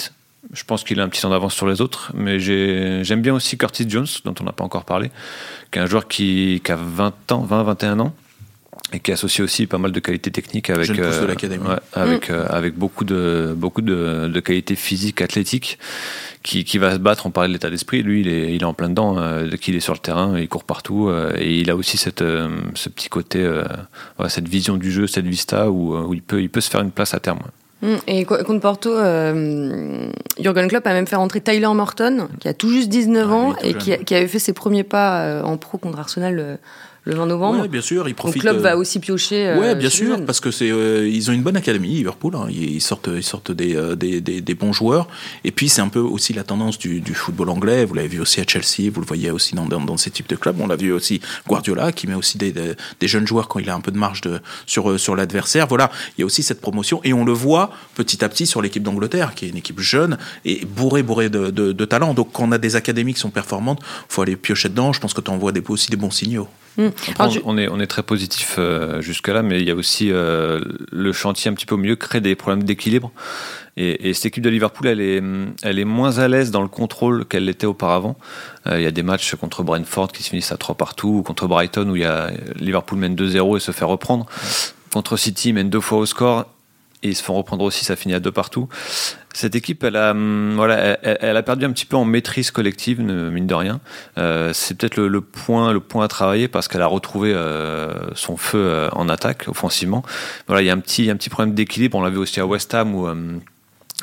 [0.51, 3.57] je pense qu'il a un petit temps d'avance sur les autres, mais j'aime bien aussi
[3.57, 5.09] Curtis Jones, dont on n'a pas encore parlé,
[5.71, 8.15] qui est un joueur qui, qui a 20 ans, 20, 21 ans,
[8.91, 12.33] et qui associe aussi pas mal de qualités techniques avec euh, ouais, avec mmh.
[12.33, 15.79] euh, avec beaucoup de beaucoup de, de qualités physiques athlétiques
[16.43, 18.65] qui, qui va se battre on parlait de l'état d'esprit lui il est il est
[18.65, 21.59] en plein dedans euh, dès qu'il est sur le terrain il court partout euh, et
[21.59, 23.47] il a aussi cette euh, ce petit côté
[24.19, 26.81] ouais, cette vision du jeu cette vista où, où il peut il peut se faire
[26.81, 27.39] une place à terme
[28.07, 30.07] et contre Porto, euh,
[30.39, 33.55] Jurgen Klopp a même fait rentrer Tyler Morton, qui a tout juste 19 ah, ans
[33.61, 36.59] et qui, qui, avait fait ses premiers pas en pro contre Arsenal
[37.05, 37.61] le, le 20 novembre.
[37.61, 38.43] Ouais, bien sûr, ils profitent.
[38.43, 39.47] Le club va aussi piocher.
[39.47, 42.35] Euh, ouais, bien sûr, parce que c'est euh, ils ont une bonne académie Liverpool.
[42.35, 45.07] Hein, ils sortent ils sortent des, euh, des, des, des, bons joueurs.
[45.43, 47.85] Et puis c'est un peu aussi la tendance du, du football anglais.
[47.85, 48.91] Vous l'avez vu aussi à Chelsea.
[48.91, 50.55] Vous le voyez aussi dans, dans, dans ces types de clubs.
[50.59, 52.53] On l'a vu aussi Guardiola qui met aussi des,
[53.01, 55.67] jeunes joueurs quand il a un peu de marge de sur sur l'adversaire.
[55.67, 58.61] Voilà, il y a aussi cette promotion et on le voit petit à petit sur
[58.61, 62.13] l'équipe d'Angleterre qui est une équipe jeune et bourrée bourrée de, de, de talent.
[62.13, 64.93] Donc quand on a des académies qui sont performantes, faut aller piocher dedans.
[64.93, 66.47] Je pense que tu envoies des, aussi des bons signaux.
[66.77, 66.87] Mmh.
[67.09, 70.61] Après, on, est, on est très positif euh, jusque-là, mais il y a aussi euh,
[70.91, 73.11] le chantier un petit peu au milieu, crée des problèmes d'équilibre.
[73.75, 75.21] Et, et, cette équipe de Liverpool, elle est,
[75.63, 78.17] elle est moins à l'aise dans le contrôle qu'elle l'était auparavant.
[78.67, 81.23] Euh, il y a des matchs contre Brentford qui se finissent à 3 partout, ou
[81.23, 84.27] contre Brighton où il y a Liverpool mène 2-0 et se fait reprendre.
[84.93, 86.45] Contre City, mène deux fois au score
[87.03, 88.69] et ils se font reprendre aussi, ça finit à deux partout.
[89.33, 93.01] Cette équipe, elle a, hum, voilà, elle, a perdu un petit peu en maîtrise collective,
[93.01, 93.81] mine de rien.
[94.17, 97.93] Euh, c'est peut-être le, le, point, le point à travailler parce qu'elle a retrouvé euh,
[98.15, 100.03] son feu euh, en attaque, offensivement.
[100.47, 101.97] Voilà, il y a un petit, un petit problème d'équilibre.
[101.97, 103.41] On l'a vu aussi à West Ham où hum,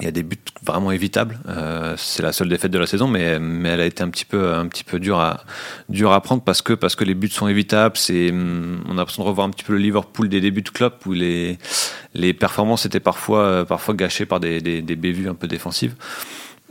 [0.00, 1.38] il y a des buts vraiment évitables.
[1.48, 4.24] Euh, c'est la seule défaite de la saison, mais, mais elle a été un petit
[4.24, 5.44] peu, un petit peu dure à,
[5.88, 7.96] dure à prendre parce que, parce que les buts sont évitables.
[7.96, 10.70] C'est, hum, on a l'impression de revoir un petit peu le Liverpool des débuts de
[10.70, 11.58] Klopp où les,
[12.14, 15.94] les performances étaient parfois, parfois gâchées par des, des, des bévues un peu défensives.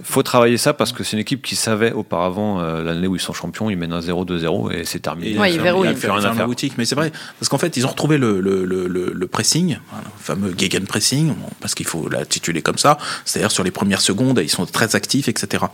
[0.02, 3.22] Faut travailler ça parce que c'est une équipe qui savait auparavant euh, l'année où ils
[3.22, 5.38] sont champions, ils mènent un 0-2-0 et c'est terminé.
[5.38, 5.90] Ouais, ils verrouillent.
[5.90, 6.48] Il fait rien à faire.
[6.48, 9.78] Boutique, mais c'est vrai parce qu'en fait ils ont retrouvé le, le, le, le pressing,
[9.90, 12.98] voilà, le fameux gegen pressing, parce qu'il faut l'intituler comme ça.
[13.26, 15.66] C'est-à-dire sur les premières secondes, ils sont très actifs, etc.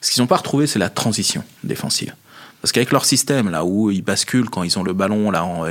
[0.00, 2.14] Ce qu'ils n'ont pas retrouvé, c'est la transition défensive.
[2.60, 5.64] Parce qu'avec leur système, là où ils basculent quand ils ont le ballon là en,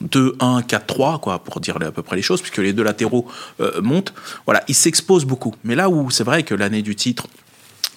[0.00, 2.82] 2, 1, 4, 3, quoi, pour dire à peu près les choses, puisque les deux
[2.82, 3.26] latéraux
[3.60, 4.14] euh, montent,
[4.46, 5.54] voilà, ils s'exposent beaucoup.
[5.64, 7.26] Mais là où c'est vrai que l'année du titre,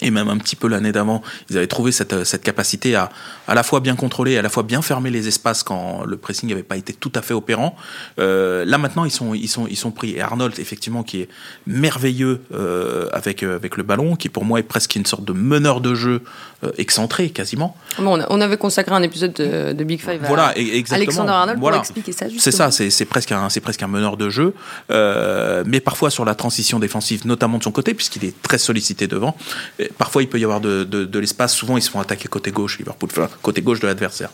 [0.01, 3.09] et même un petit peu l'année d'avant, ils avaient trouvé cette, cette capacité à
[3.47, 6.49] à la fois bien contrôler, à la fois bien fermer les espaces quand le pressing
[6.49, 7.75] n'avait pas été tout à fait opérant.
[8.19, 10.11] Euh, là maintenant, ils sont ils sont ils sont pris.
[10.11, 11.29] Et Arnold, effectivement, qui est
[11.65, 15.33] merveilleux euh, avec euh, avec le ballon, qui pour moi est presque une sorte de
[15.33, 16.23] meneur de jeu
[16.63, 17.75] euh, excentré quasiment.
[17.99, 20.95] Bon, on avait consacré un épisode de, de Big Five voilà, à exactement.
[20.95, 21.77] Alexander Arnold voilà.
[21.77, 22.25] pour expliquer ça.
[22.37, 24.53] C'est ça, c'est c'est presque un c'est presque un meneur de jeu,
[24.91, 29.07] euh, mais parfois sur la transition défensive, notamment de son côté, puisqu'il est très sollicité
[29.07, 29.37] devant.
[29.79, 31.53] Et parfois, il peut y avoir de, l'espace.
[31.53, 34.29] Souvent, ils se font attaquer côté gauche, enfin, côté gauche de l'adversaire.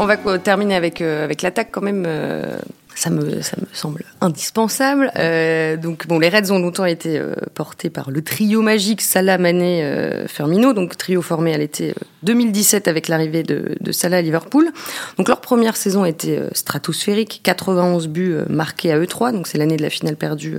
[0.00, 2.04] On va terminer avec, euh, avec l'attaque quand même.
[2.06, 2.58] Euh,
[2.98, 5.12] ça me, ça me semble indispensable.
[5.16, 9.38] Euh, donc bon, les Reds ont longtemps été euh, portés par le trio magique Salah,
[9.38, 14.20] Mané, euh, Firmino, donc trio formé à l'été 2017 avec l'arrivée de, de, Salah à
[14.20, 14.70] Liverpool.
[15.16, 19.76] Donc leur première saison a été stratosphérique, 91 buts marqués à eux3, donc c'est l'année
[19.76, 20.58] de la finale perdue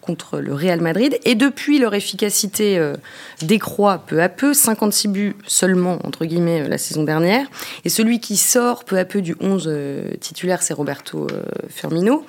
[0.00, 1.18] contre le Real Madrid.
[1.24, 2.94] Et depuis, leur efficacité euh,
[3.42, 7.46] décroît peu à peu, 56 buts seulement, entre guillemets, euh, la saison dernière.
[7.84, 11.26] Et celui qui sort peu à peu du 11 euh, titulaire, c'est Roberto
[11.68, 12.24] Firmino.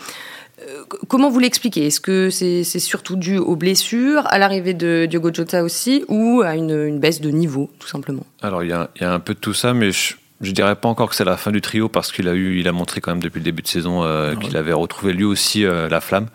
[1.07, 1.88] Comment vous l'expliquez?
[1.88, 6.55] Est-ce que c'est surtout dû aux blessures, à l'arrivée de Diogo Jota aussi, ou à
[6.55, 8.27] une, une baisse de niveau, tout simplement?
[8.43, 10.89] Alors, il y, y a, un peu de tout ça, mais je, je dirais pas
[10.89, 13.12] encore que c'est la fin du trio parce qu'il a eu, il a montré quand
[13.12, 16.27] même depuis le début de saison euh, qu'il avait retrouvé lui aussi euh, la flamme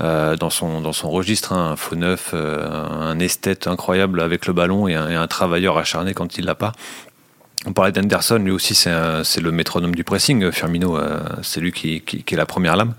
[0.00, 4.52] euh, dans son dans son registre, hein, un faux neuf, un esthète incroyable avec le
[4.52, 6.72] ballon et un, et un travailleur acharné quand il l'a pas.
[7.66, 10.50] On parlait d'Anderson, lui aussi c'est le métronome du pressing.
[10.50, 10.98] Firmino,
[11.42, 12.94] c'est lui qui, qui, qui, est la première lame.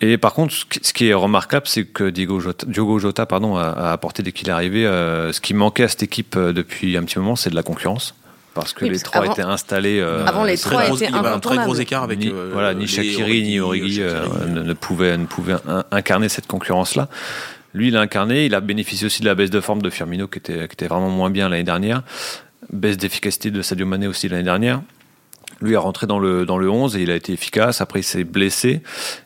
[0.00, 3.64] Et par contre, ce qui est remarquable, c'est que Diego Jota, Diogo Jota pardon, a,
[3.64, 7.18] a apporté dès qu'il est arrivé, ce qui manquait à cette équipe depuis un petit
[7.18, 8.14] moment, c'est de la concurrence
[8.54, 10.00] parce que Oui, les parce trois étaient installés.
[10.00, 12.18] euh, Avant, les Très trois gros- étaient il y avait un très gros écart avec
[12.18, 14.50] ni, euh, voilà, ni Shakiri ni Origi euh, Shaqiri.
[14.50, 17.08] ne, ne pouvaient, ne pouvaient in- incarner cette concurrence-là.
[17.74, 20.26] Lui, il a incarné, il a bénéficié aussi de la baisse de forme de Firmino
[20.26, 22.02] qui était, qui était vraiment moins bien l'année dernière.
[22.72, 24.80] Baisse d'efficacité de Sadio Mané aussi l'année dernière.
[25.60, 27.80] Lui est rentré dans le, dans le 11 et il a été efficace.
[27.80, 28.80] Après, il s'est blessé.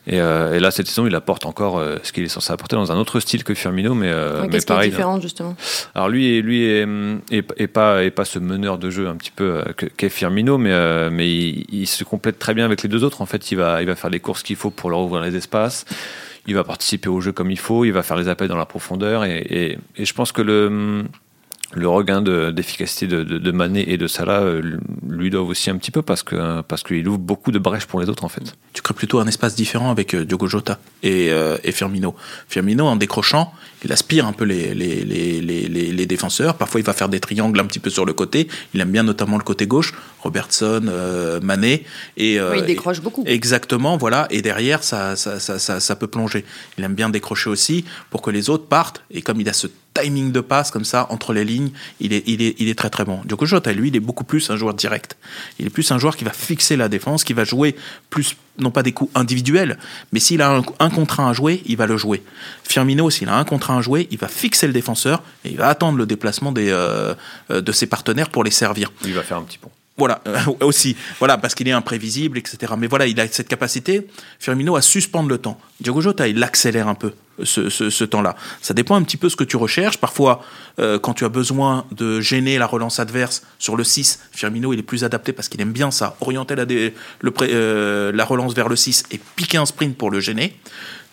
[0.07, 2.75] Et, euh, et là, cette saison, il apporte encore euh, ce qu'il est censé apporter
[2.75, 4.89] dans un autre style que Firmino, mais, euh, Ouais, mais Qu'est-ce qui est pareil.
[4.89, 5.55] différent, justement?
[5.93, 6.87] Alors lui, lui est,
[7.31, 10.09] est, est pas, est pas ce meneur de jeu un petit peu euh, que- qu'est
[10.09, 13.21] Firmino, mais, mais il, il se complète très bien avec les deux autres.
[13.21, 15.35] En fait, il va, il va faire les courses qu'il faut pour leur ouvrir les
[15.35, 15.85] espaces.
[16.47, 17.85] Il va participer au jeu comme il faut.
[17.85, 19.23] Il va faire les appels dans la profondeur.
[19.23, 21.03] Et, et, et je pense que le,
[21.75, 24.77] le regain de- d'efficacité de, de, de Mané et de Salah euh,
[25.09, 27.99] lui doivent aussi un petit peu parce que parce qu'il ouvre beaucoup de brèches pour
[28.01, 28.43] les autres en fait.
[28.73, 32.15] tu crées plutôt un espace différent avec euh, Diogo Jota et, euh, et Firmino.
[32.47, 36.55] Firmino, en décrochant, il aspire un peu les, les, les, les, les- les défenseurs.
[36.55, 38.47] Parfois, il va faire des triangles un petit peu sur le côté.
[38.73, 41.83] Il aime bien notamment le côté gauche, Robertson, euh, Mané.
[42.17, 43.23] Et, euh, Oui, il décroche beaucoup.
[43.27, 44.27] Exactement, voilà.
[44.29, 46.45] Et derrière, ça, ça, ça, ça, ça peut plonger.
[46.77, 49.03] Il aime bien décrocher aussi pour que les autres partent.
[49.11, 52.23] Et comme il a ce timing de passe comme ça entre les lignes, il est,
[52.25, 53.21] il est, il est très très bon.
[53.25, 55.17] Diogo Jota, lui, il est beaucoup plus un joueur direct.
[55.59, 57.75] Il est plus un joueur qui va fixer la défense, qui va jouer
[58.09, 59.77] plus, non pas des coups individuels,
[60.11, 62.23] mais s'il a un, un contre un à jouer, il va le jouer.
[62.63, 65.57] Firmino, s'il a un contre un à jouer, il va fixer le défenseur et il
[65.57, 67.13] va attendre le déplacement des, euh,
[67.49, 68.91] de ses partenaires pour les servir.
[69.05, 69.71] Il va faire un petit pont.
[69.97, 70.95] Voilà, euh, aussi.
[71.19, 72.73] Voilà, parce qu'il est imprévisible, etc.
[72.77, 74.07] Mais voilà, il a cette capacité,
[74.39, 75.59] Firmino, à suspendre le temps.
[75.79, 78.35] Diogo Jota, il accélère un peu ce, temps-là.
[78.61, 79.97] Ça dépend un petit peu ce que tu recherches.
[79.97, 80.43] Parfois,
[80.79, 84.79] euh, quand tu as besoin de gêner la relance adverse sur le 6, Firmino, il
[84.79, 88.75] est plus adapté parce qu'il aime bien ça, orienter la, euh, la relance vers le
[88.75, 90.57] 6 et piquer un sprint pour le gêner.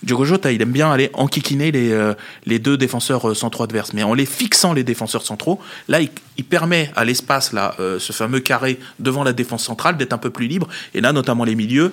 [0.02, 2.14] Diogo Jota, il aime bien aller enquiquiner les, euh,
[2.46, 6.90] deux défenseurs centraux adverses, mais en les fixant les défenseurs centraux, là, il, il permet
[6.96, 10.68] à l'espace, là, ce fameux carré devant la défense centrale, d'être un peu plus libre.
[10.94, 11.92] Et là, notamment les milieux,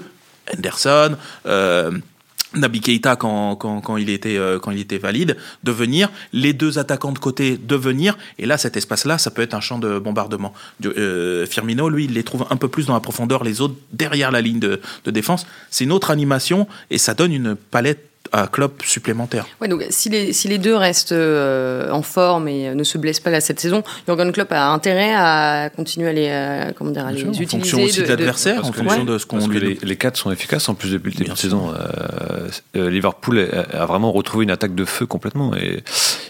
[0.55, 1.17] Henderson,
[2.57, 6.79] Naby Keita quand, quand, il était, euh, quand il était valide, de venir, les deux
[6.79, 9.99] attaquants de côté de venir, et là cet espace-là, ça peut être un champ de
[9.99, 10.53] bombardement.
[10.79, 13.75] De- euh, Firmino, lui, il les trouve un peu plus dans la profondeur, les autres
[13.93, 15.45] derrière la ligne de, de défense.
[15.69, 19.45] C'est une autre animation, et ça donne une palette à Klopp supplémentaire.
[19.61, 23.19] Ouais, donc si les, si les deux restent euh, en forme et ne se blessent
[23.19, 27.05] pas là cette saison, Jurgen Klopp a intérêt à continuer à les, euh, comment dire,
[27.05, 27.45] à les en utiliser.
[27.45, 30.67] fonction aussi de, l'adversaire, en fonction de ce qu'on lui les, les quatre sont efficaces
[30.69, 31.73] en plus depuis le début de saison.
[31.73, 35.83] Euh, euh, Liverpool a, a vraiment retrouvé une attaque de feu complètement et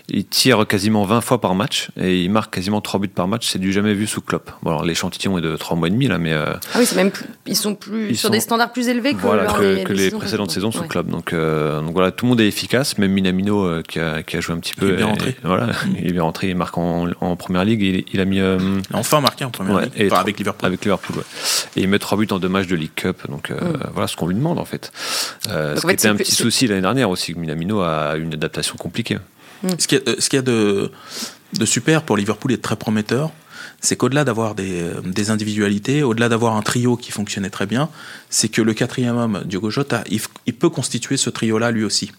[0.09, 3.47] il tire quasiment 20 fois par match et il marque quasiment 3 buts par match.
[3.47, 4.51] C'est du jamais vu sous Klopp.
[4.63, 6.95] Bon, alors l'échantillon est de 3 mois et demi là, mais euh, Ah oui, c'est
[6.95, 9.47] même plus- ils sont plus Ils sur sont- des standards plus élevés que, voilà
[9.89, 10.87] les précédentes saisons sous Ouais.
[10.87, 11.07] Klopp.
[11.07, 14.37] Donc, euh, donc voilà, tout le monde est efficace, même Minamino euh, qui, a, qui
[14.37, 14.93] a joué un petit peu.
[14.93, 15.35] est bien et- rentré.
[15.43, 15.67] Voilà,
[15.99, 17.81] il est bien rentré, il marque en, en première ligue.
[17.81, 18.57] Il, il a mis euh,
[18.89, 20.65] Il enfin marqué en première Ouais, ligue, et enfin, trois- avec Liverpool.
[20.67, 21.23] Avec Liverpool, ouais.
[21.75, 23.23] Et il met trois buts en deux matchs de League Cup.
[23.29, 23.57] Donc euh,
[23.93, 24.91] voilà ce qu'on lui demande en fait.
[25.49, 27.39] Euh, Donc, ce en qui fait, était c'est un petit souci l'année dernière aussi, que
[27.39, 29.17] Minamino a une adaptation compliquée.
[29.77, 30.91] Ce qu'il y qu'il y a de,
[31.53, 33.31] de super pour Liverpool et de très prometteur,
[33.81, 37.89] c'est qu'au-delà d'avoir des, euh, des individualités, au-delà d'avoir un trio qui fonctionnait très bien,
[38.29, 40.03] c'est que le quatrième homme, Diogo Jota,
[40.45, 42.11] il, peut constituer ce trio-là lui aussi.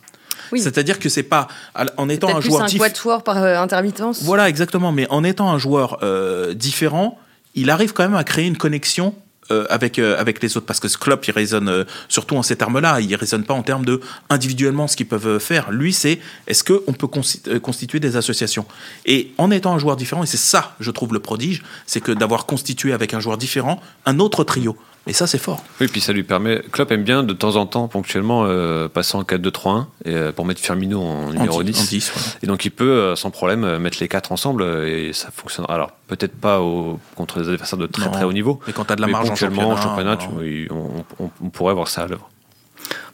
[0.53, 0.61] Oui.
[0.61, 1.48] C'est-à-dire que c'est pas
[1.96, 4.22] en étant un plus joueur un diff- quatuor par euh, intermittence.
[4.22, 4.92] Voilà, exactement.
[4.92, 7.18] Mais en étant un joueur euh, différent,
[7.55, 9.14] il arrive quand même à créer une connexion
[9.50, 12.42] euh, avec euh, avec les autres parce que ce club il résonne euh, surtout en
[12.42, 15.70] ces termes-là il résonne pas en termes de individuellement ce qu'ils peuvent faire.
[15.70, 18.66] Lui c'est est-ce que on peut consti- euh, constituer des associations?
[19.06, 22.12] Et en étant un joueur différent et c'est ça je trouve le prodige c'est que
[22.12, 26.00] d'avoir constitué avec un joueur différent un autre trio et ça c'est fort Oui, puis
[26.00, 26.61] ça lui permet.
[26.72, 30.44] Klopp aime bien de temps en temps, ponctuellement, euh, passer en 4-2-3-1 et, euh, pour
[30.44, 31.80] mettre Firmino en numéro En dix- 10.
[31.80, 32.28] en dix, voilà.
[32.42, 35.72] Et donc il peut, euh, sans problème, euh, mettre les quatre ensemble et ça fonctionnera.
[35.74, 38.11] Alors peut-être pas au, contre des adversaires de très Non.
[38.12, 38.61] très haut niveau.
[38.68, 41.30] et quand tu as de la mais marge en championnat, tu- alors, oui, on, on-
[41.42, 42.28] on pourrait voir ça à l'œuvre.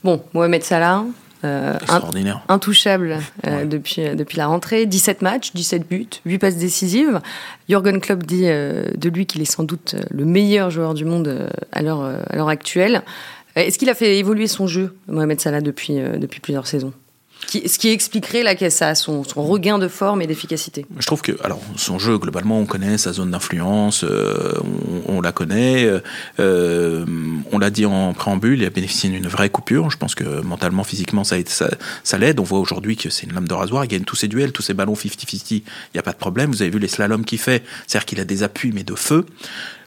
[0.03, 1.05] Bon, Mohamed Salah,
[1.80, 3.66] extraordinaire intouchable euh, Ouais.
[3.66, 4.87] depuis, euh, depuis la rentrée.
[4.87, 7.20] 17 matchs, 17 buts, 8 passes décisives.
[7.68, 11.04] Jürgen Klopp dit euh, de lui qu'il est sans doute euh, le meilleur joueur du
[11.04, 13.02] monde euh, à l'heure euh, actuelle.
[13.57, 16.92] Euh, Est-ce qu'il a fait évoluer son jeu, Mohamed Salah, depuis, euh, depuis plusieurs saisons?
[17.48, 20.87] Ce qui expliquerait là, ça, son, son regain de forme et d'efficacité.
[20.98, 24.54] Je trouve que, alors, son jeu, globalement, on connaît sa zone d'influence, euh,
[25.07, 25.88] on, la connaît.
[26.40, 27.04] euh,
[27.52, 29.90] on l'a dit en préambule, il a bénéficié d'une vraie coupure.
[29.90, 32.40] Je pense que mentalement, physiquement, ça, ça l'aide.
[32.40, 33.85] On voit aujourd'hui que c'est une lame de rasoir.
[33.85, 35.44] Il gagne tous ses duels, tous ses ballons 50-50.
[35.50, 35.62] Il
[35.94, 36.50] n'y a pas de problème.
[36.50, 37.64] Vous avez vu les slaloms qu'il fait.
[37.87, 39.26] C'est-à-dire qu'il a des appuis, mais de feu.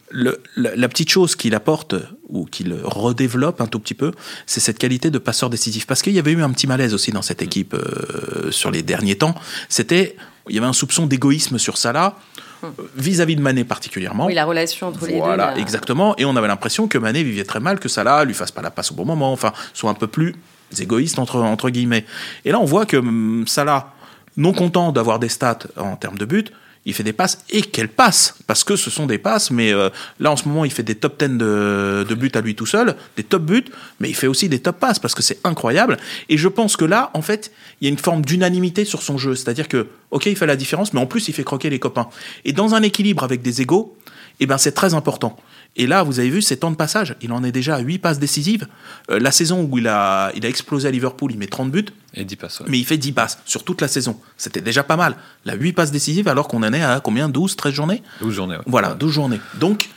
[0.09, 1.93] Le- la, la petite chose qu'il apporte
[2.29, 4.11] ou qu'il redéveloppe un tout petit peu,
[4.45, 5.85] c'est cette qualité de passeur décisif.
[5.85, 8.83] Parce qu'il y avait eu un petit malaise aussi dans cette équipe euh, sur les
[8.83, 9.35] derniers temps.
[9.67, 10.15] C'était,
[10.49, 12.15] il y avait un soupçon d'égoïsme sur Salah
[12.63, 14.27] euh, vis-à-vis de Mané particulièrement.
[14.27, 15.19] Oui, la relation entre les deux.
[15.19, 15.57] Voilà, là.
[15.57, 16.15] exactement.
[16.17, 18.71] Et on avait l'impression que Mané vivait très mal, que Salah lui fasse pas la
[18.71, 20.35] passe au bon moment, enfin, soit un peu plus
[20.79, 22.05] égoïste entre, entre guillemets.
[22.45, 23.93] Et là, on voit que hum, Salah,
[24.37, 26.45] non content d'avoir des stats en termes de buts,
[26.87, 29.89] il fait des passes et quelles passes Parce que ce sont des passes, mais euh,
[30.21, 32.65] là en ce moment il fait des top 10 de, de buts à lui tout
[32.65, 33.65] seul, des top buts,
[33.99, 35.97] mais il fait aussi des top passes parce que c'est incroyable.
[36.29, 39.17] Et je pense que là, en fait, il y a une forme d'unanimité sur son
[39.17, 39.35] jeu.
[39.35, 42.07] C'est-à-dire que, ok, il fait la différence, mais en plus il fait croquer les copains.
[42.45, 43.97] Et dans un équilibre avec des égaux,
[44.39, 45.35] eh ben c'est très important.
[45.79, 47.99] Et là, vous avez vu ces temps de passage, il en est déjà à 8
[47.99, 48.67] passes décisives.
[49.11, 51.85] Euh, la saison où il a, il a explosé à Liverpool, il met 30 buts,
[52.15, 52.59] Et 10 passes.
[52.61, 52.65] ouais.
[52.69, 54.19] mais il fait 10 passes sur toute la saison.
[54.37, 55.15] C'était déjà pas mal.
[55.45, 57.29] La 8 passes décisives alors qu'on en est à combien?
[57.29, 58.01] 12, 13 journées?
[58.21, 58.55] 12 journées.
[58.57, 58.63] ouais.
[58.65, 58.95] Voilà, Ouais.
[58.97, 59.39] 12 journées.
[59.59, 59.89] Donc,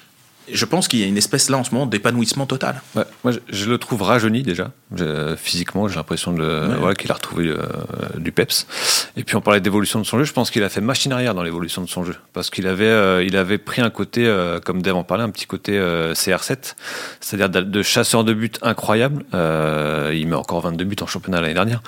[0.52, 2.82] je pense qu'il y a une espèce là en ce moment d'épanouissement total.
[2.94, 4.70] Ouais, moi, je, je le trouve rajeuni déjà.
[4.96, 6.76] Je- physiquement, j'ai l'impression de le- Ouais.
[6.78, 7.58] voilà, qu'il a retrouvé euh,
[8.18, 8.66] du peps.
[9.16, 10.24] Et puis on parlait d'évolution de son jeu.
[10.24, 12.84] Je pense qu'il a fait machine arrière dans l'évolution de son jeu, parce qu'il avait,
[12.86, 16.14] euh, il avait pris un côté, euh, comme Dave en parlait, un petit côté euh,
[16.14, 16.74] CR7,
[17.20, 19.24] c'est-à-dire de, de chasseur de buts incroyable.
[19.32, 21.82] Il met encore 22 buts en championnat l'année dernière,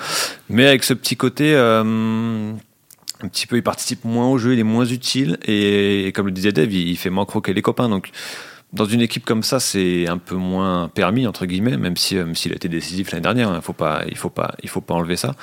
[0.49, 1.53] mais avec ce petit côté.
[3.23, 6.25] Euh, un petit peu, il participe moins au jeu, il est moins utile et, comme
[6.27, 7.89] le disait Dave, il, il fait moins croquer les copains.
[7.89, 8.09] Donc,
[8.73, 12.33] dans une équipe comme ça, c'est un peu moins permis entre guillemets, même si même
[12.33, 13.49] s'il a été décisif l'année dernière.
[13.51, 15.35] hein, faut pas, il faut pas, il faut pas enlever ça.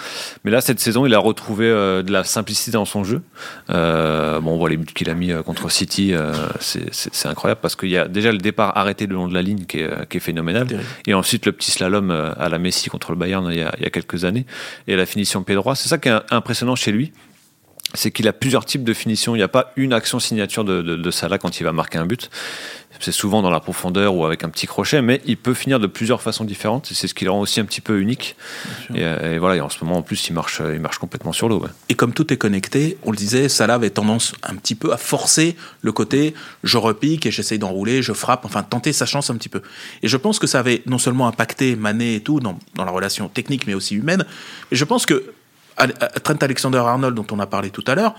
[0.45, 3.23] Mais là, cette saison, il a retrouvé euh, de la simplicité dans son jeu.
[3.71, 6.91] Euh, bon, on voit les buts qu'il a mis euh, contre City, euh, c'est-
[7.25, 9.79] incroyable parce qu'il y a déjà le départ arrêté le long de la ligne qui
[9.79, 10.67] est, euh, qui est phénoménal,
[11.07, 13.73] et ensuite le petit slalom euh, à la Messi contre le Bayern il y a,
[13.79, 14.45] il y a quelques années,
[14.89, 15.77] et la finition pied droit.
[15.77, 17.13] C'est ça qui est impressionnant chez lui
[17.95, 19.35] c'est qu'il a plusieurs types de finitions.
[19.35, 21.99] Il n'y a pas une action signature de, de, de Salah quand il va marquer
[21.99, 22.31] un but.
[22.99, 25.87] C'est souvent dans la profondeur ou avec un petit crochet, mais il peut finir de
[25.87, 26.91] plusieurs façons différentes.
[26.93, 28.37] C'est ce qui le rend aussi un petit peu unique.
[28.95, 31.33] Et, euh, et voilà, et en ce moment, en plus, il marche, il marche complètement
[31.33, 31.61] sur l'eau.
[31.61, 31.71] ouais.
[31.89, 34.99] Et comme tout est connecté, on le disait, Salah avait tendance un petit peu à
[34.99, 39.37] forcer le côté je repique et j'essaye d'enrouler, je frappe, enfin tenter sa chance un
[39.37, 39.63] petit peu.
[40.03, 42.91] Et je pense que ça avait non seulement impacté Mané et tout dans, dans la
[42.91, 44.27] relation technique mais aussi humaine,
[44.73, 45.33] et je pense que
[46.23, 48.15] Trent Alexander-Arnold dont on a parlé tout à l'heure,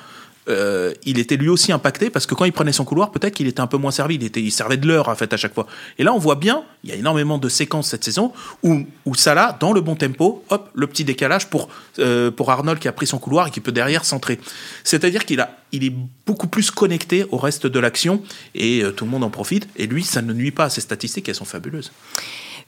[0.49, 3.47] euh, il était lui aussi impacté parce que quand il prenait son couloir, peut-être qu'il
[3.47, 4.15] était un peu moins servi.
[4.15, 5.67] Il, était, servait de l'heure en fait à chaque fois.
[5.99, 9.15] Et là, on voit bien, il y a énormément de séquences cette saison où, où
[9.15, 11.69] Salah, dans le bon tempo, hop, le petit décalage pour,
[11.99, 14.39] euh, pour Arnold qui a pris son couloir et qui peut derrière centrer.
[14.83, 15.93] C'est-à-dire qu'il a, il est
[16.25, 18.23] beaucoup plus connecté au reste de l'action
[18.55, 19.67] et euh, tout le monde en profite.
[19.75, 21.91] Et lui, ça ne nuit pas à ses statistiques, elles sont fabuleuses.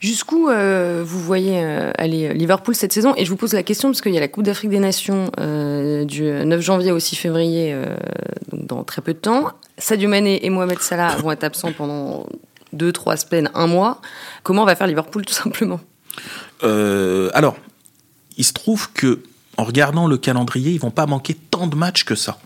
[0.04, 3.14] Jusqu'où euh, vous voyez euh, aller euh, Liverpool cette saison?
[3.16, 5.30] Et je vous pose la question parce qu'il y a la Coupe d'Afrique des Nations
[5.38, 7.74] du 9 janvier au 6 février,
[8.52, 9.52] donc dans très peu de temps.
[9.78, 12.26] Sadio Mané et Mohamed Salah vont être absents pendant
[12.76, 14.02] 2-3 semaines, un mois.
[14.42, 15.80] Comment va faire Liverpool tout simplement?
[16.60, 17.56] Alors,
[18.36, 19.20] il se trouve que
[19.56, 22.38] en regardant le calendrier, ils vont pas manquer tant de matchs que ça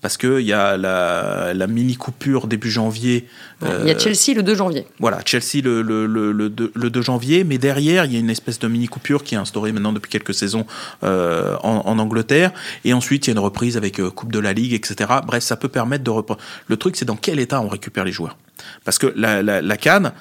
[0.00, 3.26] parce qu'il y a la, mini coupure début janvier.
[3.62, 4.86] il y a euh, Chelsea le 2 janvier.
[4.98, 8.58] Voilà, Chelsea le, le, le, le, 2 janvier, mais derrière, il y a une espèce
[8.58, 10.66] de mini coupure qui est instaurée maintenant depuis quelques saisons
[11.04, 12.52] euh, en, en, Angleterre.
[12.84, 15.10] Et ensuite, il y a une reprise avec euh, Coupe de la Ligue, etc.
[15.26, 16.40] Bref, ça peut permettre de reprendre.
[16.66, 18.36] Le truc, c'est dans quel état on récupère les joueurs.
[18.84, 20.12] Parce que la, la, la Cannes,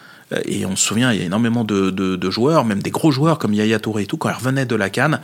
[0.46, 3.12] et on se souvient, il y a énormément de, de, de, joueurs, même des gros
[3.12, 5.22] joueurs comme Yaya Touré et tout, quand ils revenaient de la Cannes,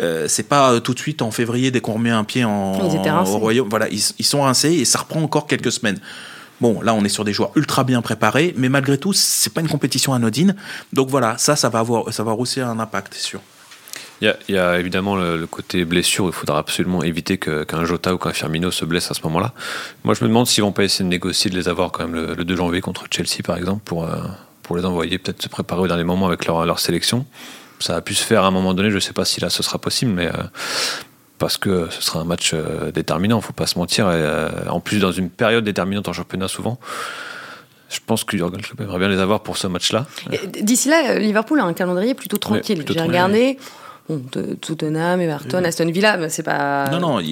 [0.00, 2.72] euh, c'est pas euh, tout de suite en février dès qu'on remet un pied en,
[2.72, 3.68] au royaume.
[3.68, 5.98] Voilà, ils, sont rincés et ça reprend encore quelques semaines.
[6.60, 9.60] Bon, là, on est sur des joueurs ultra bien préparés, mais malgré tout, c'est pas
[9.60, 10.54] une compétition anodine.
[10.92, 13.40] Donc voilà, ça, ça va avoir, ça va aussi un impact, c'est sûr.
[14.20, 16.26] Il y, a, évidemment le, côté blessure.
[16.26, 19.52] Il faudra absolument éviter qu'un Jota ou qu'un Firmino se blesse à ce moment-là.
[20.04, 22.34] Moi, je me demande s'ils vont pas essayer de négocier de les avoir quand même
[22.34, 24.16] le, 2 janvier contre Chelsea, par exemple, pour, euh,
[24.62, 27.26] pour les envoyer peut-être se préparer au dernier moment avec leur, leur sélection
[27.84, 28.90] ça a pu se faire à un moment donné.
[28.90, 30.42] Je ne sais pas si là ce sera possible, mais euh,
[31.38, 34.10] parce que ce sera un match euh, déterminant, faut pas se mentir.
[34.10, 36.78] Et, euh, en plus, dans une période déterminante en championnat, souvent.
[37.90, 40.06] Je pense que Jurgen Klopp aimerait bien les avoir pour ce match-là.
[40.60, 42.84] D'ici là, Liverpool a un calendrier plutôt tranquille.
[42.88, 43.58] J'ai regardé.
[44.08, 44.22] Bon,
[44.60, 46.88] Tottenham, Everton, Aston Villa, c'est pas.
[46.90, 47.30] Non, non, il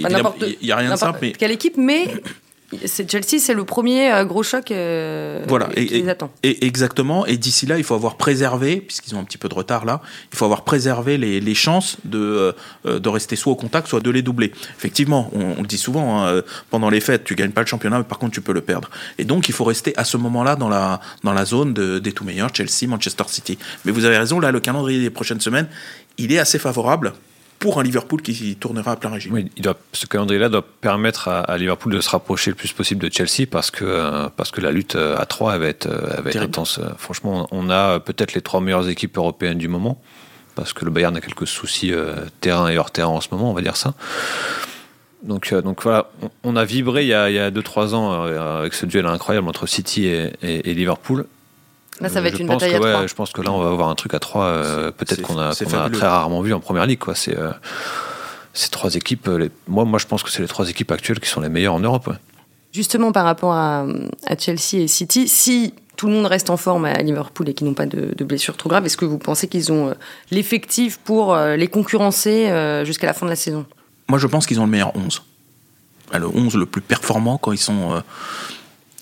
[0.63, 1.19] n'y a, rien de simple.
[1.21, 1.33] Mais...
[1.33, 2.05] Quelle équipe, mais
[2.87, 6.31] Chelsea, c'est le premier euh, gros choc euh, voilà, et, les attend.
[6.43, 7.27] Et exactement.
[7.27, 10.01] Et d'ici là, il faut avoir préservé, puisqu'ils ont un petit peu de retard là,
[10.33, 12.55] il faut avoir préservé les, les chances de,
[12.87, 14.53] euh, de rester soit au contact, soit de les doubler.
[14.77, 18.05] Effectivement, on, le dit souvent, hein, pendant les fêtes, tu gagnes pas le championnat, mais
[18.05, 18.91] par contre, tu peux le perdre.
[19.19, 22.13] Et donc, il faut rester à ce moment-là dans la, dans la zone de, des
[22.13, 23.59] tout meilleurs, Chelsea, Manchester City.
[23.85, 25.69] Mais vous avez raison, là, le calendrier des prochaines semaines,
[26.19, 27.13] il est assez favorable
[27.63, 29.33] pour un Liverpool qui tournera à plein régime.
[29.33, 33.09] Oui, il doit, ce calendrier-là doit permettre à, Liverpool de se rapprocher le plus possible
[33.09, 36.21] de Chelsea parce que, euh, parce que la lutte euh, à 3 va être, euh,
[36.21, 36.81] va être intense.
[36.99, 40.03] Franchement, on a peut-être les trois meilleures équipes européennes du moment
[40.57, 41.93] parce que le Bayern a quelques soucis
[42.41, 43.95] terrain et hors terrain en ce moment, on va dire ça.
[45.23, 46.11] Donc, donc voilà,
[46.43, 48.23] on, a vibré il y a 2-3 ans
[48.59, 51.27] avec ce duel incroyable entre City et, et Liverpool.
[52.01, 53.07] Là, ça va être une bataille à trois.
[53.07, 54.47] Je pense que là, on va avoir un truc à trois.
[54.47, 56.99] Euh, peut-être qu'on a, a, très rarement vu en première ligue.
[56.99, 57.15] Quoi.
[57.15, 57.51] C'est, euh,
[58.55, 59.29] ces trois équipes.
[59.29, 61.75] Les, moi, moi, je pense que c'est les trois équipes actuelles qui sont les meilleures
[61.75, 62.11] en Europe.
[62.73, 63.87] Justement, par rapport à,
[64.39, 67.75] Chelsea et City, si tout le monde reste en forme à Liverpool et qu'ils n'ont
[67.75, 69.95] pas de, de blessures trop graves, est-ce que vous pensez qu'ils ont euh,
[70.31, 72.51] l'effectif pour les concurrencer
[72.85, 73.67] jusqu'à la fin de la saison?
[74.09, 75.23] Moi, je pense qu'ils ont le meilleur 11.
[76.15, 78.03] Le 11 le plus performant quand ils sont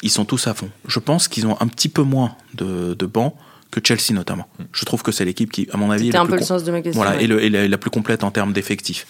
[0.02, 0.70] ils sont tous à fond.
[0.86, 3.34] Je pense qu'ils ont un petit peu moins de, de bancs
[3.70, 4.48] que Chelsea notamment.
[4.58, 4.64] Hmm.
[4.72, 6.72] Je trouve que c'est l'équipe qui, à mon avis, est un peu le sens de
[6.72, 7.02] ma question.
[7.02, 7.26] Voilà, et,
[7.68, 9.06] la, plus complète en termes d'effectifs.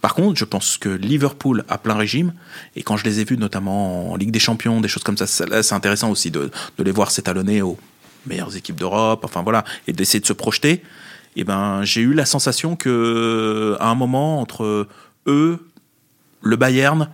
[0.00, 2.32] Par contre, je pense que Liverpool a plein régime,
[2.76, 5.26] et quand je les ai vus notamment en Ligue des Champions, des choses comme ça,
[5.26, 7.76] c'est intéressant aussi de, de, les voir s'étalonner aux
[8.26, 10.82] meilleures équipes d'Europe, enfin voilà, et d'essayer de se projeter.
[11.34, 14.86] Et ben, j'ai eu la sensation que à un moment entre
[15.26, 15.66] eux,
[16.42, 17.08] le Bayern,